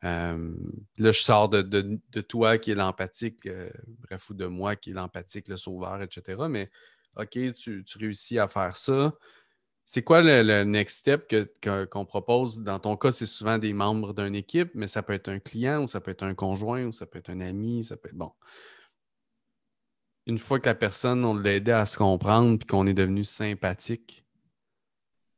[0.04, 0.54] Euh,
[0.98, 3.70] là, je sors de, toi qui est l'empathique, euh,
[4.08, 6.44] bref, ou de moi qui est l'empathique, le sauveur, etc.
[6.48, 6.70] Mais
[7.16, 9.12] OK, tu, réussis à faire ça.
[9.88, 12.58] C'est quoi le, next step qu'on propose?
[12.58, 15.84] Dans ton cas, c'est souvent des membres d'une équipe, mais ça peut être un client
[15.84, 18.16] ou ça peut être un conjoint ou ça peut être un ami, ça peut être
[18.16, 18.32] bon.
[20.26, 23.22] Une fois que la personne, on l'a aidé à se comprendre puis qu'on est devenu
[23.22, 24.26] sympathique,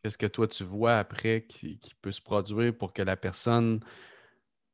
[0.02, 3.80] Qu'est-ce que toi tu vois après qui, peut se produire pour que la personne.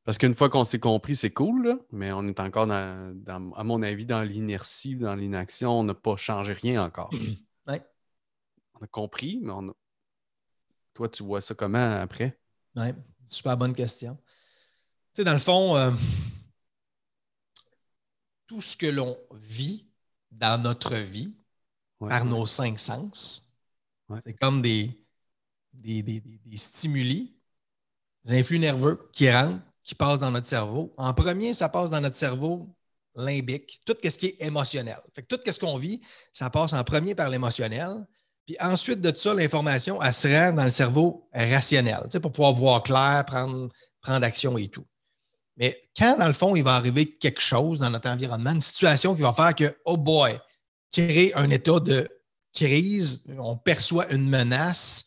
[0.05, 4.05] Parce qu'une fois qu'on s'est compris, c'est cool, mais on est encore, à mon avis,
[4.05, 5.81] dans l'inertie, dans l'inaction.
[5.81, 7.11] On n'a pas changé rien encore.
[8.75, 9.73] On a compris, mais on a...
[10.93, 12.39] toi, tu vois ça comment après?
[12.77, 12.89] Oui,
[13.27, 14.17] super bonne question.
[15.13, 15.91] Tu sais, dans le fond, euh,
[18.47, 19.89] tout ce que l'on vit
[20.31, 21.35] dans notre vie
[22.01, 23.55] par nos cinq sens,
[24.23, 25.05] c'est comme des,
[25.73, 26.23] des,
[26.57, 27.37] stimuli,
[28.25, 30.93] des influx nerveux qui rentrent, qui passent dans notre cerveau.
[30.97, 32.75] En premier, ça passe dans notre cerveau
[33.15, 34.99] limbique, tout ce qui est émotionnel.
[35.15, 36.01] Fait tout ce qu'on vit,
[36.33, 38.07] ça passe en premier par l'émotionnel.
[38.47, 42.83] Puis ensuite de ça, l'information, elle se rend dans le cerveau rationnel, pour pouvoir voir
[42.83, 43.69] clair, prendre,
[44.01, 44.87] prendre action et tout.
[45.57, 49.15] Mais quand, dans le fond, il va arriver quelque chose dans notre environnement, une situation
[49.15, 50.39] qui va faire que, oh boy,
[50.93, 52.09] créer un état de
[52.53, 55.07] crise, on perçoit une menace,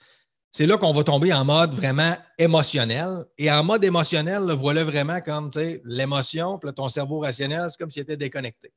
[0.51, 3.25] c'est là qu'on va tomber en mode vraiment émotionnel.
[3.37, 5.51] Et en mode émotionnel, voilà vraiment comme
[5.83, 8.73] l'émotion, puis ton cerveau rationnel, c'est comme s'il était déconnecté.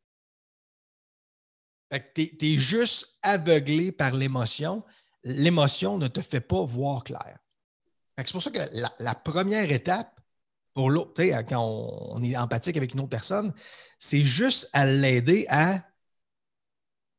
[2.15, 4.85] Tu es, juste aveuglé par l'émotion.
[5.25, 7.39] L'émotion ne te fait pas voir clair.
[8.17, 8.61] C'est pour ça que
[9.03, 10.21] la, première étape
[10.75, 13.53] pour l'autre, quand on, est empathique avec une autre personne,
[13.99, 15.83] c'est juste à l'aider à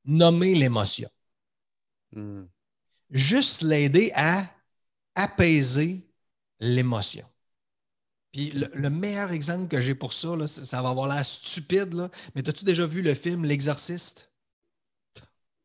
[0.06, 1.10] nommer l'émotion.
[2.12, 2.46] Hmm
[3.12, 4.50] juste l'aider à
[5.16, 6.08] apaiser
[6.60, 7.26] l'émotion.
[8.32, 12.48] Puis le, meilleur exemple que j'ai pour ça, ça va avoir l'air stupide, là, mais
[12.48, 14.31] as-tu déjà vu le film L'Exorciste?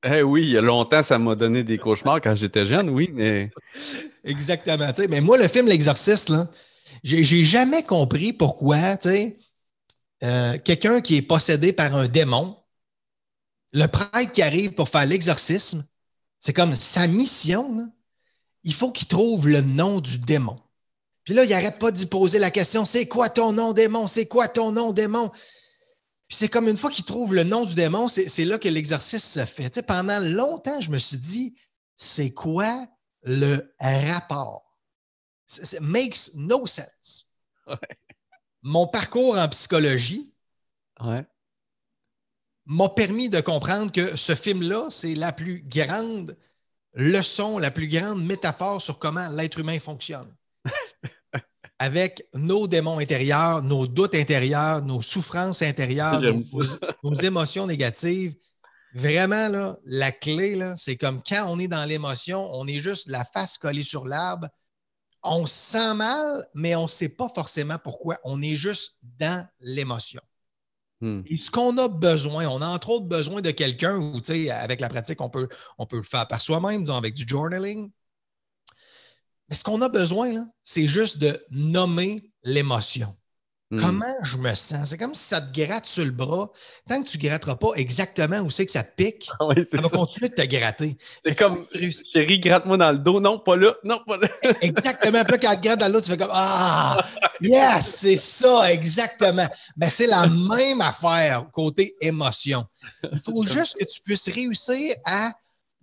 [0.08, 3.10] Eh oui, il y a longtemps, ça m'a donné des cauchemars quand j'étais jeune, oui,
[3.12, 3.48] mais.
[4.24, 4.90] Exactement.
[5.08, 6.32] Mais moi, le film L'Exorciste,
[7.02, 8.96] j'ai jamais compris pourquoi
[10.22, 12.56] euh, quelqu'un qui est possédé par un démon,
[13.72, 15.84] le prêtre qui arrive pour faire l'exorcisme,
[16.38, 17.92] c'est comme sa mission,
[18.64, 20.56] il faut qu'il trouve le nom du démon.
[21.24, 24.06] Puis là, il n'arrête pas d'y poser la question c'est quoi ton nom, démon?
[24.06, 25.30] C'est quoi ton nom, démon?
[26.28, 29.24] Puis c'est comme une fois qu'il trouve le nom du démon, c'est là que l'exercice
[29.24, 29.70] se fait.
[29.70, 31.54] Tu sais, pendant longtemps, je me suis dit,
[31.94, 32.88] c'est quoi
[33.22, 34.64] le rapport?
[35.46, 37.30] Ça makes no sense.
[38.62, 40.32] Mon parcours en psychologie
[42.66, 46.36] m'a permis de comprendre que ce film-là, c'est la plus grande
[46.94, 50.34] leçon, la plus grande métaphore sur comment l'être humain fonctionne.
[51.78, 56.22] Avec nos démons intérieurs, nos doutes intérieurs, nos souffrances intérieures,
[57.02, 58.34] nos, émotions négatives.
[58.94, 63.26] Vraiment, là, la clé, c'est comme quand on est dans l'émotion, on est juste la
[63.26, 64.48] face collée sur l'arbre.
[65.22, 68.18] On se sent mal, mais on ne sait pas forcément pourquoi.
[68.24, 70.22] On est juste dans l'émotion.
[71.00, 71.20] Hmm.
[71.26, 74.50] Et ce qu'on a besoin, on a entre autres besoin de quelqu'un où, tu sais,
[74.50, 77.90] avec la pratique, on peut, on peut le faire par soi-même, avec du journaling.
[79.48, 83.16] Mais ce qu'on a besoin, c'est juste de nommer l'émotion.
[83.70, 83.80] Hmm.
[83.80, 84.90] Comment je me sens?
[84.90, 86.52] C'est comme si ça te gratte sur le bras.
[86.88, 89.88] Tant que tu ne gratteras pas exactement où c'est que ça pique, ah ça va
[89.88, 90.96] continuer de te gratter.
[91.20, 91.66] C'est comme,
[92.12, 93.18] chérie, gratte-moi dans le dos.
[93.18, 93.74] Non, pas là.
[93.82, 94.28] Non, pas là.
[94.60, 95.24] exactement.
[95.24, 96.96] Puis quand elle te gratte dans le dos, tu fais comme Ah,
[97.40, 99.48] yes, c'est ça, exactement.
[99.76, 102.64] Mais c'est la même affaire côté émotion.
[103.10, 105.32] Il faut juste que tu puisses réussir à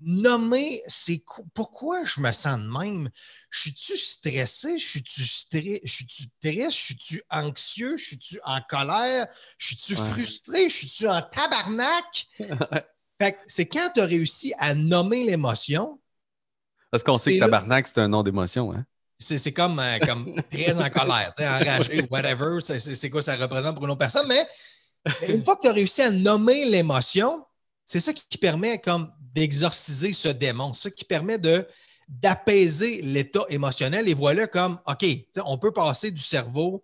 [0.06, 3.10] nommer c'est pourquoi je me sens de même?
[3.50, 4.78] Je suis-tu stressé?
[4.78, 5.22] Je suis-tu?
[5.22, 5.82] Je triste?
[6.44, 7.98] Je suis-tu anxieux?
[7.98, 9.28] Je suis-tu en colère?
[9.58, 10.70] Je suis-tu frustré?
[10.70, 12.28] Je suis-tu en tabarnak?
[13.46, 16.00] c'est quand tu as réussi à nommer l'émotion.
[16.92, 18.86] Parce qu'on sait que tabarnak, c'est un nom d'émotion, hein?
[19.20, 23.92] C'est comme, euh, comme très en colère, enragé, whatever, c'est quoi ça représente pour une
[23.92, 24.28] autre personne.
[24.28, 24.46] Mais
[25.34, 27.46] une fois que tu as réussi à nommer l'émotion,
[27.86, 31.68] c'est ça qui permet comme d'exorciser ce démon, ce qui permet de
[32.08, 34.08] d'apaiser l'état émotionnel.
[34.10, 35.06] Et voilà comme, OK,
[35.46, 36.84] on peut passer du cerveau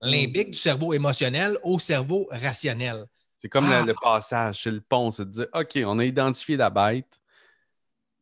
[0.00, 3.06] limbique, du cerveau émotionnel au cerveau rationnel.
[3.36, 3.94] C'est comme le, ah!
[4.02, 7.20] passage, c'est le pont, c'est de dire, OK, on a identifié la bête.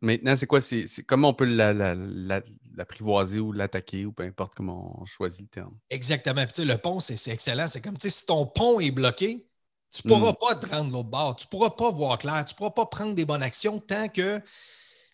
[0.00, 0.60] Maintenant, c'est quoi?
[0.60, 5.78] C'est comment on peut l'apprivoiser ou l'attaquer ou peu importe comment on choisit le terme.
[5.88, 6.44] Exactement.
[6.58, 7.68] le pont, c'est excellent.
[7.68, 9.46] C'est comme si ton pont est bloqué,
[9.94, 10.36] tu ne pourras mm.
[10.40, 11.36] pas te rendre l'autre bord.
[11.36, 12.44] Tu ne pourras pas voir clair.
[12.44, 14.40] Tu ne pourras pas prendre des bonnes actions tant que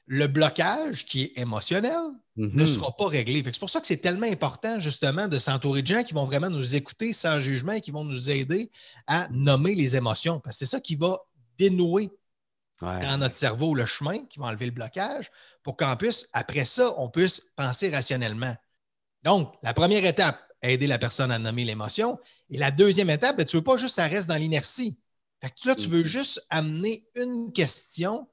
[0.07, 1.99] le blocage qui est émotionnel
[2.37, 2.67] ne mm-hmm.
[2.67, 3.43] sera pas réglé.
[3.45, 6.49] C'est pour ça que c'est tellement important, justement, de s'entourer de gens qui vont vraiment
[6.49, 8.71] nous écouter sans jugement et qui vont nous aider
[9.07, 10.41] à nommer les émotions.
[10.41, 11.19] Parce que c'est ça qui va
[11.59, 12.11] dénouer
[12.81, 15.31] dans notre cerveau le chemin, qui va enlever le blocage,
[15.63, 18.57] pour qu'en plus, après ça, on puisse penser rationnellement.
[19.23, 22.19] Donc, la première étape, aider la personne à nommer l'émotion.
[22.51, 24.99] Et la deuxième étape, ben, tu ne veux pas juste que ça reste dans l'inertie.
[25.65, 28.29] là, tu veux juste amener une question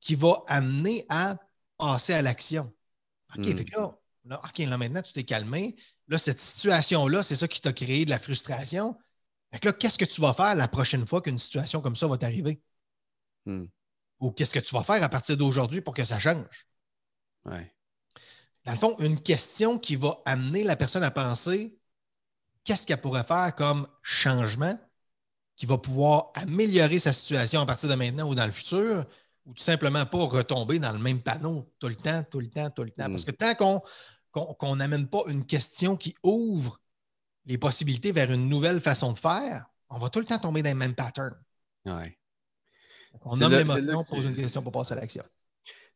[0.00, 1.36] qui va amener à
[1.78, 2.72] passer à l'action.
[3.36, 3.64] OK, hmm.
[4.26, 5.76] là, OK, là, maintenant, tu t'es calmé.
[6.08, 8.96] Là, cette situation-là, c'est ça qui t'a créé de la frustration.
[9.52, 12.18] Fait là, qu'est-ce que tu vas faire la prochaine fois qu'une situation comme ça va
[12.18, 12.60] t'arriver?
[13.46, 13.64] Hmm.
[14.20, 16.66] Ou qu'est-ce que tu vas faire à partir d'aujourd'hui pour que ça change?
[17.44, 17.73] Ouais
[18.64, 21.78] dans le fond, une question qui va amener la personne à penser
[22.64, 24.78] qu'est-ce qu'elle pourrait faire comme changement
[25.56, 29.04] qui va pouvoir améliorer sa situation à partir de maintenant ou dans le futur,
[29.44, 32.70] ou tout simplement pas retomber dans le même panneau tout le temps, tout le temps,
[32.70, 33.08] tout le temps?
[33.10, 33.82] Parce que tant
[34.32, 36.80] qu'on n'amène pas une question qui ouvre
[37.44, 40.70] les possibilités vers une nouvelle façon de faire, on va tout le temps tomber dans
[40.70, 41.34] le même pattern.
[41.84, 42.18] Ouais.
[43.20, 45.22] On nomme l'émotion, on pose une question pour passer à l'action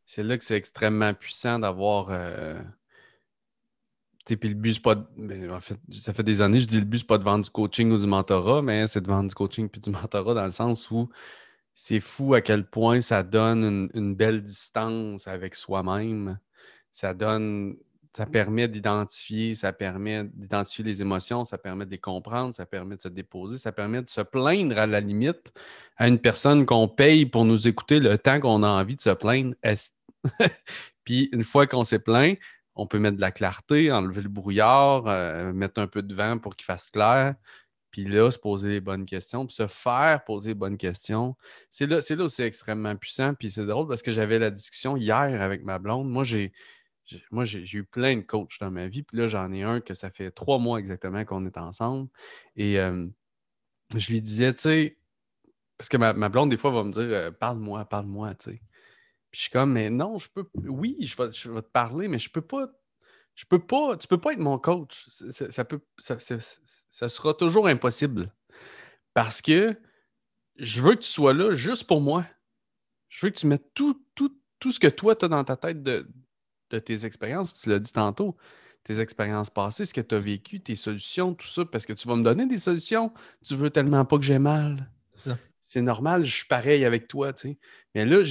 [0.09, 2.07] c'est là que c'est extrêmement puissant d'avoir.
[2.09, 2.59] Euh,
[4.25, 4.95] puis le but, c'est pas.
[4.95, 7.51] en fait, ça fait des années, je dis le but, c'est pas de vendre du
[7.51, 10.51] coaching ou du mentorat, mais c'est de vendre du coaching puis du mentorat dans le
[10.51, 11.09] sens où
[11.75, 16.39] c'est fou à quel point ça donne une belle distance avec soi-même.
[16.91, 17.77] Ça donne
[18.17, 22.95] ça permet d'identifier, ça permet d'identifier les émotions, ça permet de les comprendre, ça permet
[22.95, 25.53] de se déposer, ça permet de se plaindre à la limite
[25.97, 29.11] à une personne qu'on paye pour nous écouter le temps qu'on a envie de se
[29.11, 29.53] plaindre.
[31.03, 32.37] Puis une fois qu'on s'est plaint,
[32.75, 36.37] on peut mettre de la clarté, enlever le brouillard, euh, mettre un peu de vent
[36.37, 37.35] pour qu'il fasse clair.
[37.91, 41.35] Puis là, se poser les bonnes questions, puis se faire poser les bonnes questions.
[41.69, 43.33] C'est là, c'est là où c'est extrêmement puissant.
[43.33, 46.09] Puis c'est drôle parce que j'avais la discussion hier avec ma blonde.
[46.09, 46.53] Moi, j'ai,
[47.31, 49.03] moi, j'ai eu plein de coachs dans ma vie.
[49.03, 52.09] Puis là, j'en ai un que ça fait trois mois exactement qu'on est ensemble.
[52.55, 52.75] Et
[53.95, 54.97] je lui disais, tu sais,
[55.77, 58.61] parce que ma, blonde, des fois, va me dire Parle-moi, parle-moi, tu sais.
[59.31, 60.45] Puis je suis comme, mais non, je peux.
[60.55, 62.67] Oui, je vais, je vais te parler, mais je peux pas.
[63.35, 63.95] Je peux pas.
[63.97, 65.07] Tu peux pas être mon coach.
[65.09, 68.33] Ça, peut, ça, ça, sera toujours impossible.
[69.13, 69.75] Parce que
[70.55, 72.25] je veux que tu sois là juste pour moi.
[73.07, 75.55] Je veux que tu mettes tout, tout, tout ce que toi, tu as dans ta
[75.55, 76.07] tête de,
[76.69, 78.37] de tes expériences, tu l'as dit tantôt,
[78.83, 82.07] tes expériences passées, ce que tu as vécu, tes solutions, tout ça, parce que tu
[82.07, 83.11] vas me donner des solutions.
[83.43, 84.89] Tu veux tellement pas que j'ai mal.
[85.61, 87.57] C'est normal, je suis pareil avec toi, tu sais.
[87.95, 88.23] Mais là,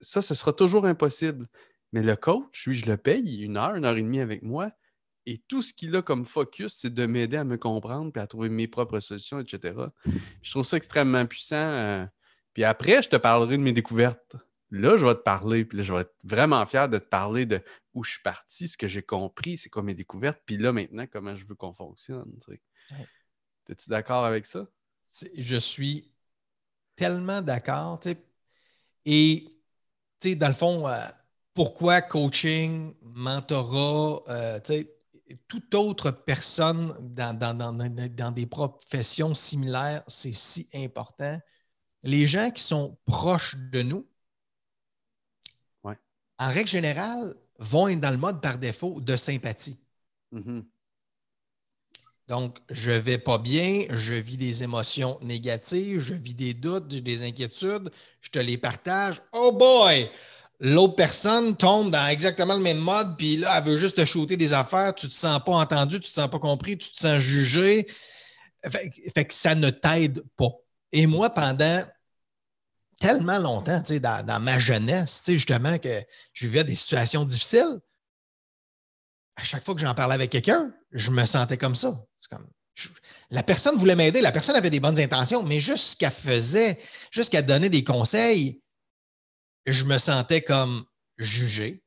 [0.00, 1.48] ça, ce sera toujours impossible.
[1.92, 4.70] Mais le coach, lui, je le paye une heure, une heure et demie avec moi.
[5.26, 8.26] Et tout ce qu'il a comme focus, c'est de m'aider à me comprendre puis à
[8.26, 9.74] trouver mes propres solutions, etc.
[10.42, 11.56] Je trouve ça extrêmement puissant.
[11.56, 12.04] Euh.
[12.52, 14.36] Puis après, je te parlerai de mes découvertes.
[14.70, 17.46] Là, je vais te parler, puis là, je vais être vraiment fier de te parler
[17.46, 17.60] de
[17.94, 21.06] où je suis parti, ce que j'ai compris, c'est quoi mes découvertes, puis là, maintenant,
[21.06, 22.36] comment je veux qu'on fonctionne.
[23.68, 24.66] Es-tu d'accord avec ça?
[25.36, 26.12] Je suis
[26.96, 28.00] tellement d'accord.
[29.04, 29.54] Et
[30.36, 31.04] dans le fond, euh,
[31.52, 34.60] pourquoi coaching, mentorat, euh,
[35.48, 41.38] toute autre personne dans, dans, des professions similaires, c'est si important.
[42.02, 44.06] Les gens qui sont proches de nous,
[46.36, 49.78] en règle générale, vont être dans le mode par défaut de sympathie.
[50.32, 50.64] Mm-hmm.
[52.26, 56.88] Donc, je ne vais pas bien, je vis des émotions négatives, je vis des doutes,
[56.88, 57.90] des inquiétudes,
[58.22, 59.20] je te les partage.
[59.32, 60.08] Oh boy!
[60.60, 64.38] L'autre personne tombe dans exactement le même mode, puis là, elle veut juste te shooter
[64.38, 66.90] des affaires, tu ne te sens pas entendu, tu ne te sens pas compris, tu
[66.90, 67.86] te sens jugé.
[69.14, 70.48] Fait, que ça ne t'aide pas.
[70.92, 71.84] Et moi, pendant
[72.98, 77.80] tellement longtemps, dans, dans ma jeunesse, justement, que je vivais des situations difficiles,
[79.36, 81.94] à chaque fois que j'en parlais avec quelqu'un, je me sentais comme ça.
[82.28, 82.46] Comme,
[83.30, 86.78] la personne voulait m'aider, la personne avait des bonnes intentions, mais juste ce qu'elle faisait,
[87.10, 88.60] juste qu'elle donnait des conseils,
[89.66, 90.84] je me sentais comme
[91.16, 91.82] jugé,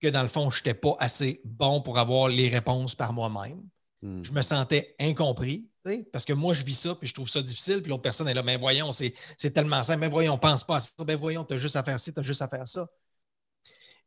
[0.00, 3.62] que dans le fond, je n'étais pas assez bon pour avoir les réponses par moi-même.
[4.02, 4.22] Hmm.
[4.22, 5.70] Je me sentais incompris,
[6.12, 8.34] parce que moi, je vis ça, puis je trouve ça difficile, puis l'autre personne est
[8.34, 9.12] là, mais voyons, c'est
[9.52, 11.98] tellement simple, mais voyons, pense pas à ça, ben voyons, tu as juste à faire
[11.98, 12.86] ci, tu as juste à faire ça.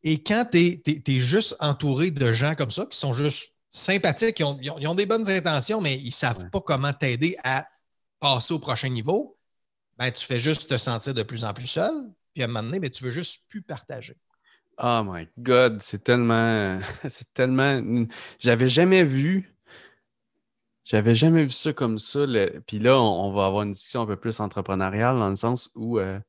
[0.04, 4.88] Et quand tu es, juste entouré de gens comme ça, qui sont juste sympathiques, ils
[4.88, 7.68] ont, des bonnes intentions, mais ils ne savent pas comment t'aider à
[8.20, 9.38] passer au prochain niveau,
[9.98, 11.92] ben, tu fais juste te sentir de plus en plus seul.
[12.34, 14.16] Puis à un moment donné, ben, tu veux juste plus partager.
[14.78, 16.80] Oh my God, c'est tellement.
[17.10, 18.08] C'est tellement.
[18.40, 19.56] J'avais jamais vu.
[20.84, 22.26] J'avais jamais vu ça comme ça.
[22.66, 26.00] Puis là, on, va avoir une discussion un peu plus entrepreneuriale dans le sens où
[26.00, 26.20] euh,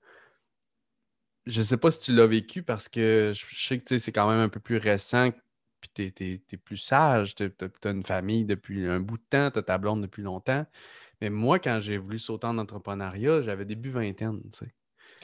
[1.47, 4.41] je sais pas si tu l'as vécu parce que je sais que c'est quand même
[4.41, 5.31] un peu plus récent,
[5.93, 9.59] puis tu es, plus sage, tu as, une famille depuis un bout de temps, tu
[9.59, 10.67] as ta blonde depuis longtemps.
[11.21, 14.41] Mais moi, quand j'ai voulu sauter en entrepreneuriat, j'avais début vingtaine.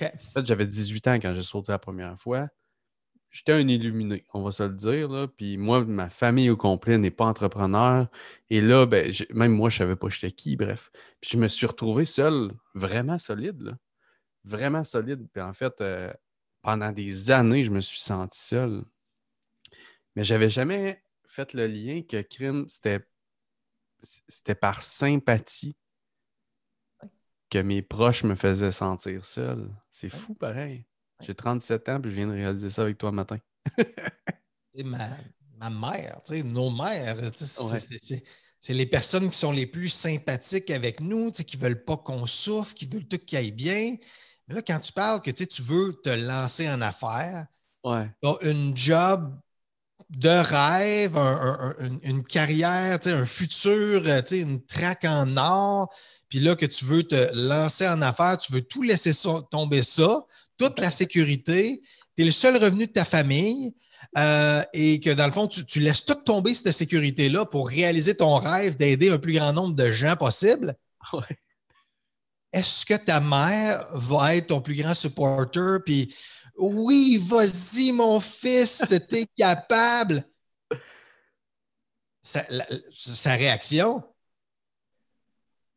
[0.01, 2.49] En fait, j'avais 18 ans quand j'ai sauté la première fois.
[3.31, 5.09] J'étais un illuminé, on va se le dire.
[5.09, 5.29] Là.
[5.29, 8.09] Puis moi, ma famille au complet n'est pas entrepreneur.
[8.49, 10.91] Et là, ben, même moi, je ne savais pas j'étais qui, bref.
[11.21, 13.63] Puis je me suis retrouvé seul, vraiment solide.
[13.63, 13.73] Là
[14.45, 15.27] vraiment solide.
[15.33, 16.13] Puis en fait, euh,
[16.63, 18.83] pendant des années, je me suis senti seul.
[20.17, 23.07] Mais j'avais jamais fait le lien que crime, c'était,
[24.03, 25.77] c'était par sympathie
[27.49, 29.69] que mes proches me faisaient sentir seul.
[29.91, 30.87] C'est fou, pareil.
[31.21, 33.39] J'ai 37 ans, puis je viens de réaliser ça avec toi le matin.
[34.85, 35.19] ma,
[35.59, 41.57] ma mère, nos mères, c'est les personnes qui sont les plus sympathiques avec nous, qui
[41.57, 43.97] ne veulent pas qu'on souffre, qui veulent tout qu'il aille bien.
[44.49, 47.47] Mais là, quand tu parles que tu veux te lancer en affaires,
[47.85, 48.11] ouais.
[48.23, 49.39] tu as une job
[50.11, 51.17] de rêve,
[52.03, 55.93] une, carrière, un futur, euh, une traque en or,
[56.29, 59.13] puis là que tu veux te lancer en affaires, tu veux tout laisser
[59.51, 60.25] tomber ça,
[60.59, 61.81] toute la sécurité,
[62.17, 63.75] tu es le seul revenu de ta famille.
[64.19, 68.17] Euh, et que dans le fond, tu, tu laisses tout tomber cette sécurité-là pour réaliser
[68.17, 70.75] ton rêve d'aider un plus grand nombre de gens possible.
[71.13, 71.39] Ouais
[72.53, 75.79] est-ce que ta mère va être ton plus grand supporter?
[75.85, 76.15] Puis
[76.61, 80.25] oui, vas-y, mon fils, t'es capable.
[82.23, 82.45] Sa,
[82.93, 84.05] sa, réaction,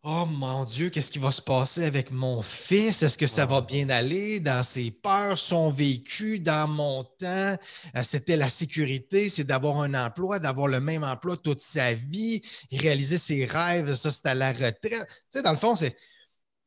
[0.05, 3.01] Oh mon Dieu, qu'est-ce qui va se passer avec mon fils?
[3.03, 4.41] Est-ce que ça va bien aller?
[4.41, 7.57] Dans ses peurs, son vécu, dans mon temps,
[7.95, 12.41] euh, c'était la sécurité, c'est d'avoir un emploi, d'avoir le même emploi toute sa vie,
[12.69, 14.81] réaliser ses rêves, ça c'est à la retraite.
[14.83, 14.97] Tu
[15.29, 15.95] sais, dans le fond, c'est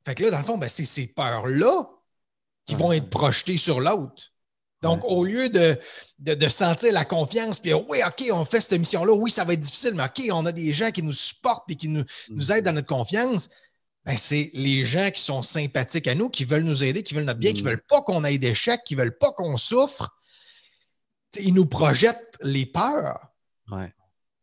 [0.06, 1.90] fait que là, dans le fond, ben, c'est ces peurs-là
[2.66, 4.32] qui vont être projetées sur l'autre.
[4.82, 5.78] Donc, au lieu de,
[6.18, 9.60] de, sentir la confiance, puis oui, OK, on fait cette mission-là, oui, ça va être
[9.60, 12.66] difficile, mais OK, on a des gens qui nous supportent et qui nous, nous aident
[12.66, 13.48] dans notre confiance,
[14.04, 17.24] ben, c'est les gens qui sont sympathiques à nous, qui veulent nous aider, qui veulent
[17.24, 17.70] notre bien, qui ne mm.
[17.70, 20.16] veulent pas qu'on ait d'échecs, qui ne veulent pas qu'on souffre.
[21.40, 23.18] ils nous projettent les peurs.
[23.72, 23.92] Ouais.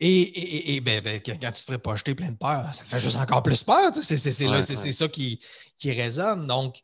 [0.02, 3.42] Et, ben, ben, quand tu te ferais projeter plein de peur, ça fait juste encore
[3.42, 3.92] plus peur.
[3.96, 5.40] C'est ça qui,
[5.78, 6.46] qui résonne.
[6.46, 6.76] Donc,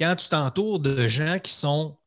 [0.00, 1.98] quand tu t'entoures de gens qui sont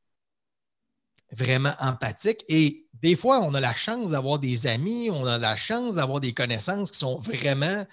[1.32, 5.56] vraiment empathiques et des fois, on a la chance d'avoir des amis, on a la
[5.56, 7.86] chance d'avoir des connaissances qui sont vraiment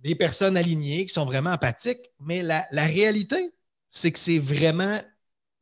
[0.00, 3.54] des personnes alignées, qui sont vraiment empathiques, mais la, réalité,
[3.90, 5.00] c'est que c'est vraiment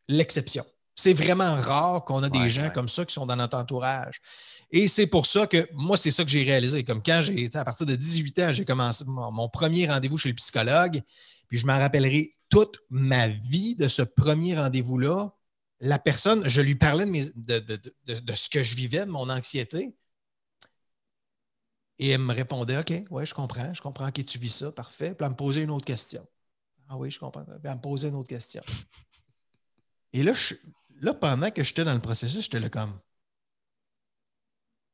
[0.09, 0.65] l'exception.
[0.97, 4.21] C'est vraiment rare qu'on a des gens comme ça qui sont dans notre entourage.
[4.73, 6.83] Et c'est pour ça que moi, c'est ça que j'ai réalisé.
[6.83, 10.35] Comme quand j'ai, à partir de 18 ans, j'ai commencé mon, premier rendez-vous chez le
[10.35, 11.01] psychologue,
[11.53, 15.37] puis je m'en rappellerai toute ma vie de ce premier rendez-vous-là.
[15.81, 19.95] La personne, je lui parlais de, de, ce que je vivais, de mon anxiété.
[21.99, 25.15] Et elle me répondait OK, oui, je comprends, je comprends que tu vis ça, parfait.
[25.15, 26.27] Puis elle me posait une autre question.
[26.89, 27.45] Ah oui, je comprends.
[27.45, 28.63] Puis elle me posait une autre question.
[30.15, 30.33] Et là,
[31.03, 32.99] là pendant que j'étais dans le processus, j'étais là comme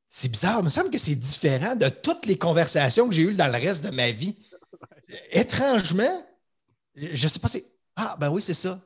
[0.09, 3.35] c'est bizarre, il me semble que c'est différent de toutes les conversations que j'ai eues
[3.35, 4.37] dans le reste de ma vie.
[5.31, 6.28] Étrangement,
[6.99, 7.65] je ne sais pas si.
[7.97, 8.81] Ah, ben oui, c'est ça.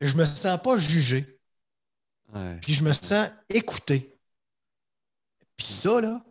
[0.00, 1.38] Je ne me sens pas jugé.
[2.62, 4.18] Puis je me sens écouté.
[5.56, 6.24] Puis ça, là,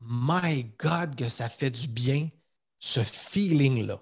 [0.00, 2.28] my God, que ça fait du bien,
[2.78, 4.00] ce feeling-là.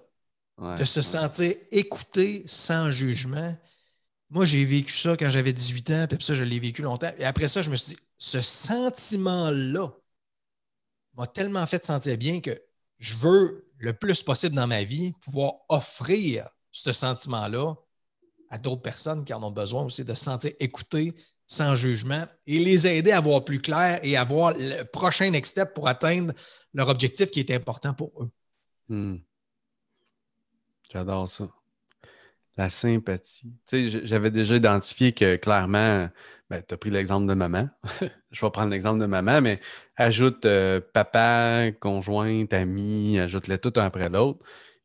[0.79, 3.57] de se sentir écouté sans jugement.
[4.29, 7.11] Moi, j'ai vécu ça quand j'avais 18 ans, puis ça, je l'ai vécu longtemps.
[7.17, 9.91] Et après ça, je me suis dit, ce sentiment-là
[11.15, 12.61] m'a tellement fait sentir bien que
[12.99, 17.75] je veux le plus possible dans ma vie pouvoir offrir ce sentiment-là
[18.49, 21.13] à d'autres personnes qui en ont besoin aussi, de se sentir écoutés
[21.47, 25.51] sans jugement et les aider à voir plus clair et à voir le prochain next
[25.51, 26.33] step pour atteindre
[26.73, 28.31] leur objectif qui est important pour eux.
[28.87, 29.17] Hmm.
[30.91, 31.49] J'adore ça.
[32.57, 33.53] La sympathie.
[33.67, 36.07] Tu sais, j'avais déjà identifié que clairement,
[36.49, 37.69] ben, tu as pris l'exemple de maman.
[38.31, 39.59] je vais prendre l'exemple de maman, mais
[39.97, 44.39] ajoute euh, papa, conjointe, ami, ajoute-les tout un après l'autre,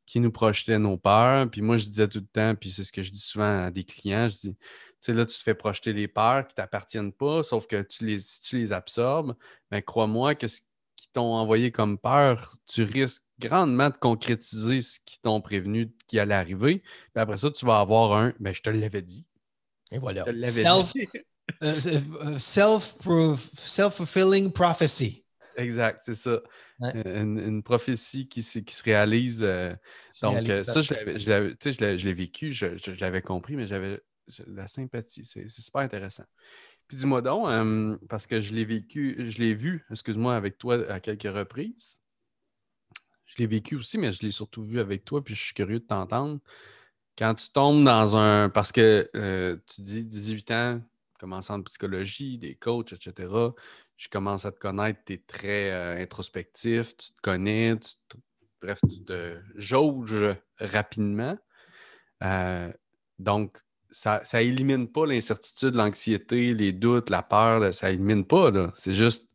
[0.04, 1.48] qui nous projetait nos peurs.
[1.48, 3.70] Puis moi, je disais tout le temps, puis c'est ce que je dis souvent à
[3.70, 4.66] des clients, je dis, tu
[5.00, 8.04] sais, là, tu te fais projeter les peurs qui ne t'appartiennent pas, sauf que tu
[8.04, 9.36] les, si tu les absorbes,
[9.70, 10.60] ben, crois-moi que ce
[11.00, 16.18] qui t'ont envoyé comme peur, tu risques grandement de concrétiser ce qui t'ont prévenu qui
[16.18, 16.80] allait arriver.
[16.80, 19.26] Puis après ça, tu vas avoir un, ben, je te l'avais dit.
[19.92, 20.26] Et voilà.
[20.44, 20.92] Self,
[21.62, 25.24] euh, euh, self-fulfilling prophecy.
[25.56, 26.42] Exact, c'est ça.
[26.80, 29.42] Une, prophétie qui, qui se réalise.
[29.42, 29.72] Euh,
[30.22, 34.02] donc, ça, je l'ai vécu, je, l'avais compris, mais j'avais
[34.46, 35.24] la sympathie.
[35.24, 36.24] C'est super intéressant.
[36.90, 40.98] Puis dis-moi donc, parce que je l'ai vécu, je l'ai vu, excuse-moi, avec toi à
[40.98, 42.00] quelques reprises.
[43.26, 45.78] Je l'ai vécu aussi, mais je l'ai surtout vu avec toi, puis je suis curieux
[45.78, 46.40] de t'entendre.
[47.16, 48.48] Quand tu tombes dans un.
[48.48, 49.08] Parce que
[49.68, 50.82] tu dis 18 ans,
[51.20, 53.28] commençant en psychologie, des coachs, etc.
[53.96, 57.78] Je commence à te connaître, tu es très introspectif, tu te connais,
[58.60, 60.26] bref, tu te jauges
[60.58, 61.38] rapidement.
[63.20, 63.60] Donc,
[63.90, 68.50] ça n'élimine pas l'incertitude, l'anxiété, les doutes, la peur, ça élimine pas.
[68.74, 69.30] C'est juste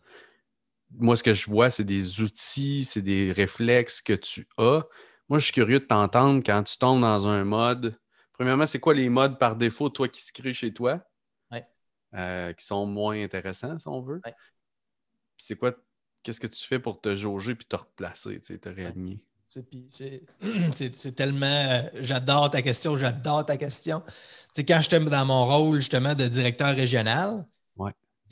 [0.97, 4.83] moi, ce que je vois, c'est des outils, c'est des réflexes que tu as.
[5.29, 7.97] Moi, je suis curieux de t'entendre quand tu tombes dans un mode.
[8.33, 11.01] Premièrement, c'est quoi les modes par défaut, toi, qui se créent chez toi?
[12.13, 14.21] Euh, qui sont moins intéressants, si on veut.
[15.37, 15.73] c'est quoi,
[16.23, 19.19] qu'est-ce que tu fais pour te jauger puis te replacer, te réaligner?
[20.73, 21.45] C'est tellement.
[21.45, 24.01] Euh, j'adore ta question, j'adore ta question.
[24.53, 27.45] C'est quand j'étais dans mon rôle justement de directeur régional,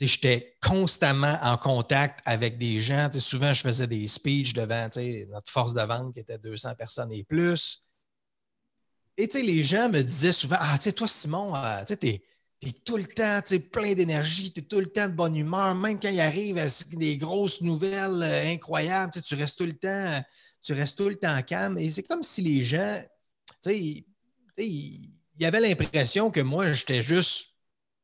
[0.00, 3.08] J'étais constamment en contact avec des gens.
[3.12, 7.22] souvent, je faisais des speeches devant notre force de vente qui était 200 personnes et
[7.22, 7.84] plus.
[9.16, 12.96] Et les gens me disaient souvent Ah, tu sais, toi, Simon, euh, tu es, tout
[12.96, 13.40] le temps
[13.70, 16.60] plein d'énergie, tu es tout le temps de bonne humeur, même quand il arrive
[16.92, 20.24] des grosses nouvelles euh, incroyables, tu restes tout le temps,
[20.64, 21.78] tu restes tout le temps calme.
[21.78, 23.02] Et c'est comme si les gens,
[23.66, 24.04] il
[25.38, 27.50] y avait l'impression que moi, j'étais juste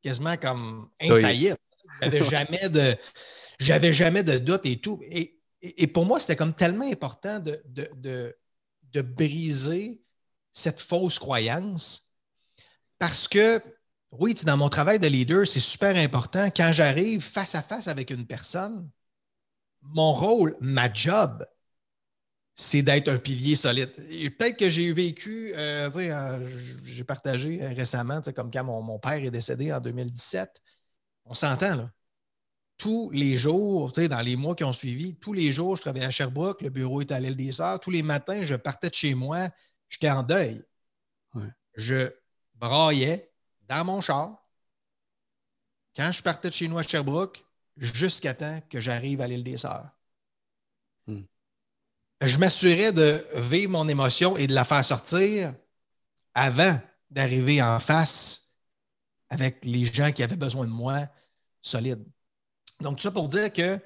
[0.02, 1.56] quasiment comme infaillible.
[2.02, 2.96] J'avais jamais de,
[3.58, 5.00] j'avais jamais de doute et tout.
[5.02, 5.36] Et,
[5.88, 10.00] pour moi, c'était comme tellement important de, de, briser
[10.52, 12.14] cette fausse croyance
[12.98, 13.62] parce que,
[14.10, 16.50] oui, dans mon travail de leader, c'est super important.
[16.50, 18.90] Quand j'arrive face à face avec une personne,
[19.82, 21.46] mon rôle, ma job,
[22.54, 23.92] c'est d'être un pilier solide.
[23.94, 26.46] Peut-être que j'ai vécu, euh, euh,
[26.84, 30.60] j'ai partagé récemment, comme quand mon, mon, père est décédé en 2017,
[31.24, 31.90] on s'entend, là.
[32.76, 36.10] Tous les jours, dans les mois qui ont suivi, tous les jours, je travaillais à
[36.10, 37.78] Sherbrooke, le bureau était à l'île des Sœurs.
[37.78, 39.50] Tous les matins, je partais de chez moi,
[39.88, 40.64] j'étais en deuil.
[41.74, 42.10] Je
[42.54, 43.30] braillais
[43.68, 44.42] dans mon char.
[45.94, 47.44] Quand je partais de chez nous à Sherbrooke,
[47.76, 49.90] jusqu'à temps que j'arrive à l'île des Sœurs.
[51.06, 51.22] Hmm.
[52.20, 55.54] Je m'assurais de vivre mon émotion et de la faire sortir
[56.34, 56.78] avant
[57.10, 58.52] d'arriver en face
[59.30, 61.06] avec les gens qui avaient besoin de moi
[61.62, 62.04] solide.
[62.80, 63.80] Donc, tout ça pour dire que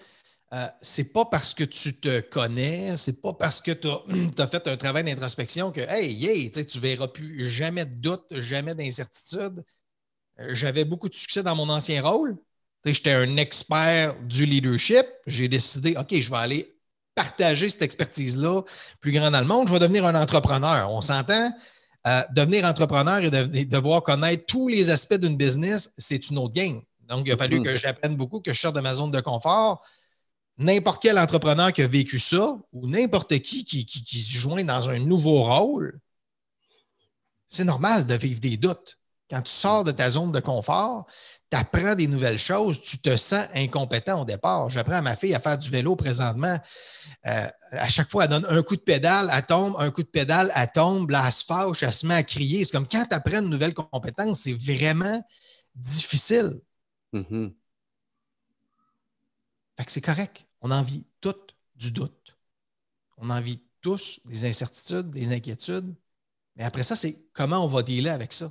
[0.52, 4.66] euh, c'est pas parce que tu te connais, c'est pas parce que tu as, fait
[4.66, 9.64] un travail d'introspection que, hey, tu ne verras plus jamais de doute, jamais d'incertitude.
[10.50, 12.36] J'avais beaucoup de succès dans mon ancien rôle.
[12.84, 15.06] J'étais un expert du leadership.
[15.26, 16.76] J'ai décidé, OK, je vais aller
[17.14, 18.62] partager cette expertise-là
[19.00, 19.68] plus grand dans le monde.
[19.68, 20.90] Je vais devenir un entrepreneur.
[20.90, 21.52] On s'entend?
[22.06, 26.82] Euh, devenir entrepreneur et devoir connaître tous les aspects d'une business, c'est une autre game.
[27.08, 27.64] Donc, il a fallu mm-hmm.
[27.64, 29.82] que j'apprenne beaucoup, que je sorte de ma zone de confort.
[30.58, 34.90] N'importe quel entrepreneur qui a vécu ça ou n'importe qui qui, qui se joint dans
[34.90, 35.98] un nouveau rôle,
[37.48, 38.98] c'est normal de vivre des doutes.
[39.30, 41.06] Quand tu sors de ta zone de confort,
[41.54, 44.68] tu apprends des nouvelles choses, tu te sens incompétent au départ.
[44.70, 46.58] J'apprends à ma fille à faire du vélo présentement.
[47.26, 50.08] Euh, à chaque fois, elle donne un coup de pédale, elle tombe, un coup de
[50.08, 52.64] pédale, elle tombe, là, elle se fâche, elle se met à crier.
[52.64, 55.24] C'est comme quand tu apprends une nouvelle compétence, c'est vraiment
[55.76, 56.60] difficile.
[57.12, 57.54] Mm-hmm.
[59.76, 60.44] Fait que c'est correct.
[60.60, 61.34] On en vit tout
[61.76, 62.36] du doute.
[63.18, 65.94] On en vit tous des incertitudes, des inquiétudes.
[66.56, 68.50] Mais après ça, c'est comment on va dealer avec ça?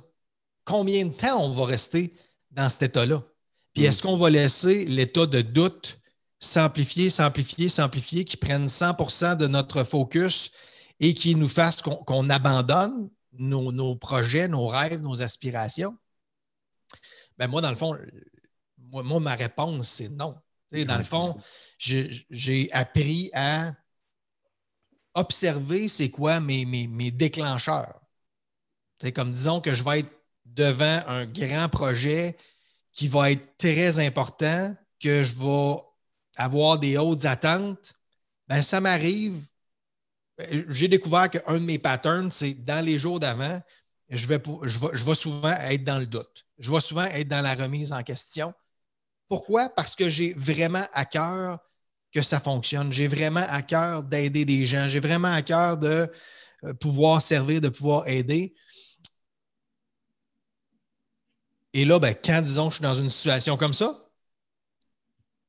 [0.64, 2.14] Combien de temps on va rester
[2.54, 3.22] dans cet état-là?
[3.74, 3.86] Puis hmm.
[3.86, 5.98] est-ce qu'on va laisser l'état de doute
[6.40, 10.52] s'amplifier, s'amplifier, s'amplifier, qui prenne 100% de notre focus
[11.00, 15.96] et qui nous fasse qu'on abandonne nos, projets, nos rêves, nos aspirations?
[17.36, 17.98] Ben moi, dans le fond,
[18.78, 20.36] moi, ma réponse, c'est non.
[20.72, 21.36] dans le fond,
[21.78, 23.72] j'ai appris à
[25.14, 28.00] observer c'est quoi mes, mes, mes déclencheurs.
[29.00, 30.23] C'est comme disons que je vais être
[30.54, 32.36] devant un grand projet
[32.92, 35.82] qui va être très important, que je vais
[36.36, 37.92] avoir des hautes attentes,
[38.48, 39.36] ben ça m'arrive.
[40.68, 43.60] J'ai découvert qu'un de mes patterns, c'est dans les jours d'avant,
[44.08, 46.46] je vais, je, je vais souvent être dans le doute.
[46.58, 48.52] Je vais souvent être dans la remise en question.
[49.28, 49.70] Pourquoi?
[49.70, 51.58] Parce que j'ai vraiment à cœur
[52.12, 52.92] que ça fonctionne.
[52.92, 54.86] J'ai vraiment à cœur d'aider des gens.
[54.86, 56.10] J'ai vraiment à cœur de
[56.64, 58.54] euh, pouvoir servir, de pouvoir aider.
[61.74, 64.00] Et là, ben, quand, disons, je suis dans une situation comme ça,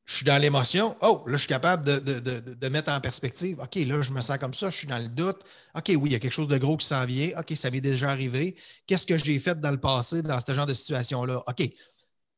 [0.05, 0.95] je suis dans l'émotion.
[1.01, 3.59] Oh, là, je suis capable de, mettre en perspective.
[3.59, 5.41] OK, là, je me sens comme ça, je suis dans le doute.
[5.75, 7.29] OK, oui, il y a quelque chose de gros qui s'en vient.
[7.37, 8.55] OK, ça m'est déjà arrivé.
[8.85, 11.43] Qu'est-ce que j'ai fait dans le passé dans ce genre de situation-là?
[11.47, 11.69] OK,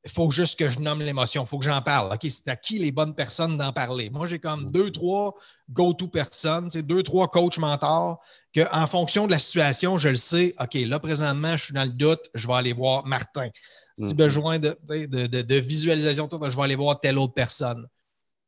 [0.08, 2.14] il faut juste que je nomme l'émotion, il faut que j'en parle.
[2.14, 4.10] OK, c'est à qui les bonnes personnes d'en parler?
[4.10, 5.36] Moi, j'ai comme deux, trois
[5.70, 8.22] go-to personnes, deux, trois coachs mentors
[8.56, 10.56] qu'en fonction de la situation, je le sais.
[10.62, 13.50] OK, là, présentement, je suis dans le doute, je vais aller voir Martin.
[13.98, 17.86] Si besoin de, de, visualisation, je vais aller voir telle autre personne.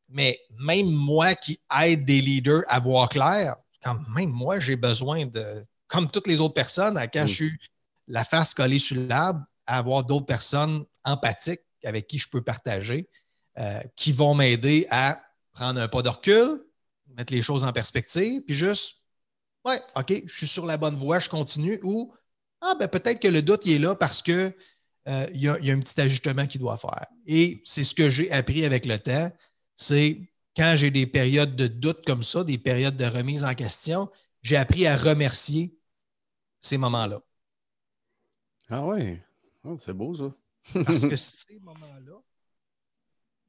[0.07, 5.25] Mais même moi qui aide des leaders à voir clair, quand même moi, j'ai besoin
[5.25, 7.27] de, comme toutes les autres personnes, à quand mm.
[7.27, 7.51] je suis
[8.07, 13.09] la face collée sur l'arbre, avoir d'autres personnes empathiques avec qui je peux partager,
[13.57, 15.21] euh, qui vont m'aider à
[15.53, 16.61] prendre un pas de recul,
[17.15, 19.05] mettre les choses en perspective, puis juste,
[19.65, 22.13] ouais, OK, je suis sur la bonne voie, je continue, ou,
[22.61, 24.53] ah, ben peut-être que le doute est là parce que
[25.07, 27.07] euh, il y, a un petit ajustement qu'il doit faire.
[27.25, 29.31] Et c'est ce que j'ai appris avec le temps,
[29.75, 34.09] c'est quand j'ai des périodes de doute comme ça, des périodes de remise en question,
[34.41, 35.77] j'ai appris à remercier
[36.61, 37.21] ces moments-là.
[38.69, 39.19] Ah oui,
[39.63, 40.31] oh, c'est beau ça.
[40.73, 42.19] Parce que ces moments-là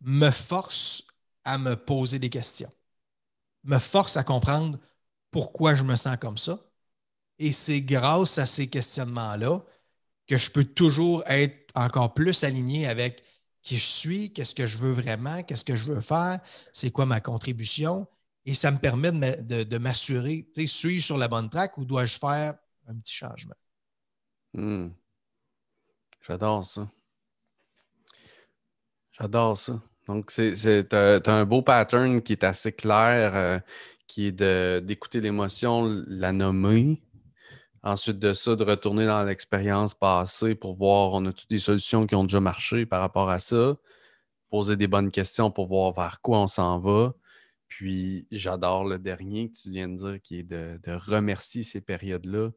[0.01, 1.05] me forcent
[1.45, 2.73] à me poser des questions,
[3.64, 4.79] me forcent à comprendre
[5.31, 6.59] pourquoi je me sens comme ça.
[7.39, 9.62] Et c'est grâce à ces questionnements-là
[10.27, 13.25] que je peux toujours être encore plus aligné avec
[13.62, 16.41] qui je suis, qu'est-ce que je veux vraiment, qu'est-ce que je veux faire,
[16.73, 18.07] c'est quoi ma contribution.
[18.47, 22.55] Et ça me permet de, m'assurer, suis-je sur la bonne track ou dois-je faire
[22.87, 23.55] un petit changement?
[24.55, 24.89] Hmm.
[26.27, 26.89] J'adore ça.
[29.21, 29.83] J'adore ça.
[30.09, 33.59] Donc, c'est un beau pattern qui est assez clair, euh,
[34.07, 37.03] qui est d'écouter l'émotion, la nommer.
[37.83, 42.07] Ensuite de ça, de retourner dans l'expérience passée pour voir, on a toutes des solutions
[42.07, 43.77] qui ont déjà marché par rapport à ça?
[44.51, 47.14] Poser des bonnes questions pour voir vers quoi on s'en va.
[47.68, 52.51] Puis, j'adore le dernier que tu viens de dire, qui est de, remercier ces périodes-là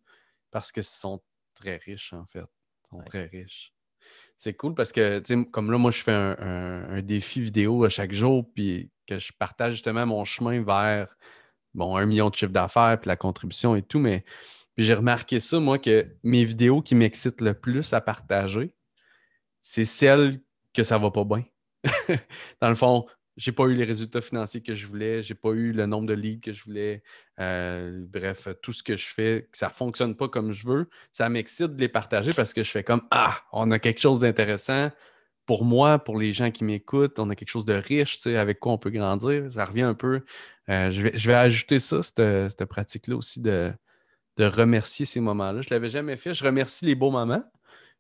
[0.52, 1.22] parce que sont
[1.56, 2.46] très riches, en fait.
[2.92, 3.74] Ils sont très riches
[4.38, 5.20] c'est cool parce que,
[5.52, 9.74] comme là, moi, je fais un, défi vidéo à chaque jour, puis que je partage
[9.74, 11.16] justement mon chemin vers,
[11.74, 14.24] bon, un million de chiffre d'affaires, puis la contribution et tout, mais
[14.78, 18.76] j'ai remarqué ça, moi, que mes vidéos qui m'excitent le plus à partager,
[19.62, 20.40] c'est celles
[20.74, 21.44] que ça va pas bien.
[22.62, 23.06] Dans le fond,
[23.38, 26.14] j'ai pas eu les résultats financiers que je voulais, j'ai pas eu le nombre de
[26.14, 27.04] leads que je voulais.
[27.40, 31.30] Euh, bref, tout ce que je fais, que ça fonctionne pas comme je veux, ça
[31.30, 34.92] m'excite de les partager parce que je fais comme Ah, on a quelque chose d'intéressant,
[35.46, 38.38] pour moi, pour les gens qui m'écoutent, on a quelque chose de riche, tu sais,
[38.38, 39.52] avec quoi on peut grandir.
[39.52, 40.22] Ça revient un peu.
[40.70, 42.18] Euh, je, vais, ajouter ça, cette,
[42.52, 43.74] cette pratique-là aussi de,
[44.38, 45.62] de remercier ces moments-là.
[45.62, 46.34] Je ne l'avais jamais fait.
[46.34, 47.44] Je remercie les beaux moments.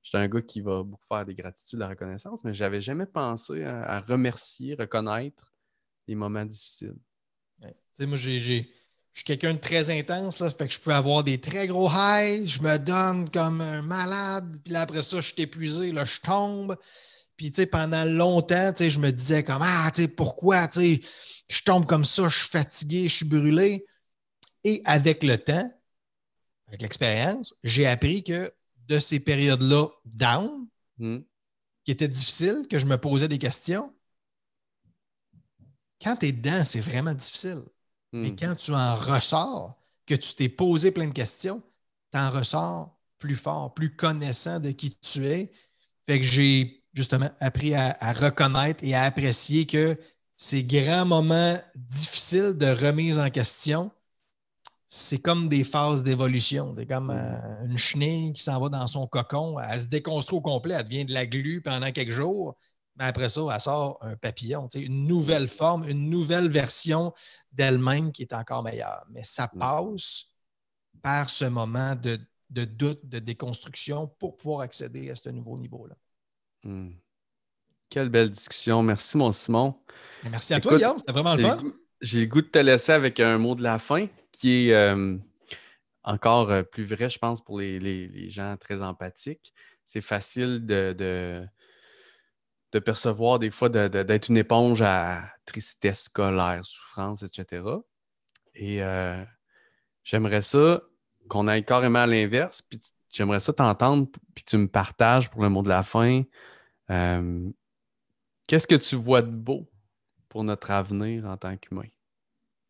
[0.03, 2.81] J'étais un gars qui va beaucoup faire des gratitudes, de la reconnaissance, mais je n'avais
[2.81, 5.53] jamais pensé à, remercier, reconnaître
[6.07, 6.95] les moments difficiles.
[7.99, 11.39] moi, j'ai, je suis quelqu'un de très intense, là, fait que je peux avoir des
[11.39, 15.41] très gros highs, je me donne comme un malade, puis là, après ça, je suis
[15.41, 16.77] épuisé, là, je tombe.
[17.37, 21.01] Puis, tu sais, pendant longtemps, tu sais, je me disais comme, ah, tu pourquoi, tu
[21.47, 23.85] je tombe comme ça, je suis fatigué, je suis brûlé.
[24.63, 25.71] Et avec le temps,
[26.67, 28.51] avec l'expérience, j'ai appris que
[28.87, 30.67] de ces périodes-là down,
[30.97, 31.19] hmm.
[31.83, 33.93] qui étaient difficiles, que je me posais des questions,
[36.01, 37.63] quand tu es dedans, c'est vraiment difficile.
[38.11, 38.35] Mais hmm.
[38.35, 39.75] quand tu en ressors,
[40.05, 41.61] que tu t'es posé plein de questions,
[42.11, 45.51] tu en ressors plus fort, plus connaissant de qui tu es.
[46.05, 49.97] Fait que j'ai justement appris à, à, reconnaître et à apprécier que
[50.35, 53.91] ces grands moments difficiles de remise en question,
[54.95, 56.75] c'est comme des phases d'évolution.
[56.77, 60.41] C'est comme euh, une chenille qui s'en va dans son cocon, elle se déconstruit au
[60.41, 62.55] complet, elle devient de la glu pendant quelques jours.
[62.97, 67.11] Mais après ça, elle sort un papillon, une nouvelle forme, une nouvelle version
[67.51, 69.03] d'elle-même qui est encore meilleure.
[69.09, 69.57] Mais ça mm.
[69.57, 70.25] passe
[71.01, 72.19] par ce moment de,
[72.51, 75.95] doute, de déconstruction pour pouvoir accéder à ce nouveau niveau-là.
[76.65, 76.91] Mm.
[77.89, 78.83] Quelle belle discussion.
[78.83, 79.73] Merci, mon Simon.
[80.29, 80.99] Merci à toi, Guillaume.
[80.99, 81.63] C'était vraiment le fun.
[81.99, 84.07] J'ai le goût de te laisser avec un mot de la fin
[84.43, 85.17] qui est euh,
[86.03, 89.53] encore euh, plus vrai, je pense, pour les, gens très empathiques.
[89.85, 91.47] C'est facile de,
[92.83, 97.63] percevoir des fois d'être une éponge à tristesse, colère, souffrance, etc.
[98.53, 99.23] Et euh,
[100.03, 100.81] j'aimerais ça
[101.29, 102.81] qu'on aille carrément à l'inverse, puis
[103.13, 106.23] j'aimerais ça t'entendre, puis tu me partages pour le mot de la fin.
[106.89, 109.69] Qu'est-ce que tu vois de beau
[110.27, 111.92] pour notre avenir en tant qu'humain?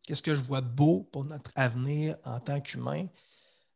[0.06, 3.08] Qu'est-ce que je vois de beau pour notre avenir en tant qu'humain?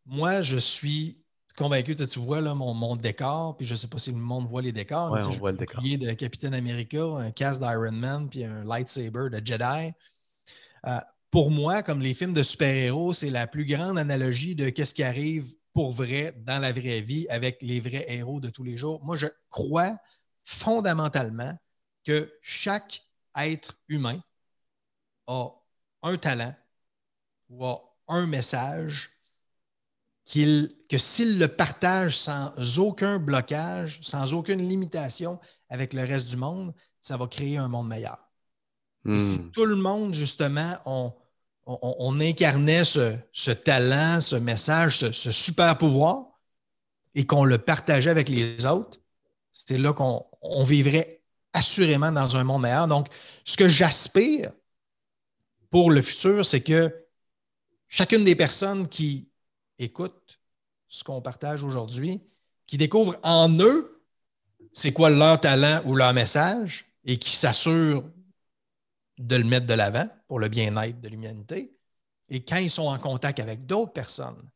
[0.06, 1.18] Moi, je suis
[1.58, 4.62] convaincu, tu vois là, mon, décor, puis je ne sais pas si le monde voit
[4.62, 5.12] les décors.
[5.12, 5.82] Oui, on voit le décor.
[5.82, 9.94] de Capitaine America, un casque d'Iron Man, puis un lightsaber de Jedi.
[10.86, 11.00] Euh,
[11.32, 15.04] pour moi, comme les films de super-héros, c'est la plus grande analogie de qu'est-ce qui
[15.04, 19.04] arrive pour vrai dans la vraie vie avec les vrais héros de tous les jours.
[19.04, 19.98] Moi, je crois
[20.44, 21.58] fondamentalement
[22.04, 23.04] que chaque
[23.36, 24.22] être humain
[25.28, 25.50] a
[26.04, 26.56] un talent
[27.50, 27.66] ou
[28.08, 29.18] un message
[30.34, 35.40] que s'il le partage sans aucun blocage, sans aucune limitation
[35.70, 38.18] avec le reste du monde, ça va créer un monde meilleur.
[39.06, 39.52] si hmm.
[39.52, 46.26] tout le monde, justement, on, incarnait ce, talent, ce message, ce, ce super pouvoir,
[47.16, 49.00] et qu'on le partageait avec les autres,
[49.52, 51.22] c'est là qu'on vivrait
[51.54, 52.88] assurément dans un monde meilleur.
[52.88, 53.08] Donc,
[53.46, 54.52] ce que j'aspire,
[55.70, 56.94] pour le futur, c'est que
[57.88, 59.30] chacune des personnes qui
[59.80, 60.40] écoutent
[60.88, 62.22] ce qu'on partage aujourd'hui,
[62.66, 63.98] qui découvrent en eux
[64.78, 68.04] c'est quoi leur talent ou leur message et qui s'assurent
[69.18, 71.76] de le mettre de l'avant pour le bien-être de l'humanité.
[72.30, 74.48] Et quand ils sont en contact avec d'autres personnes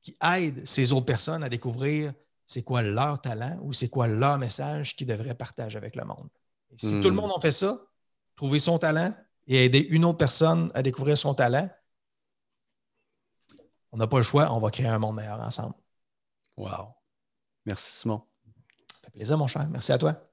[0.00, 2.14] qui aident ces autres personnes à découvrir
[2.46, 6.30] c'est quoi leur talent ou c'est quoi leur message qu'ils devraient partager avec le monde.
[6.70, 7.16] Et si tout le hmm.
[7.16, 7.78] monde en fait ça,
[8.36, 9.14] trouver son talent,
[9.48, 11.68] et aider une autre personne à découvrir son talent,
[13.90, 15.74] on n'a pas le choix, on va créer un monde meilleur ensemble.
[16.56, 16.94] Wow.
[17.64, 18.22] Merci, Simon.
[18.92, 19.66] Ça fait plaisir, mon cher.
[19.68, 20.27] Merci à toi.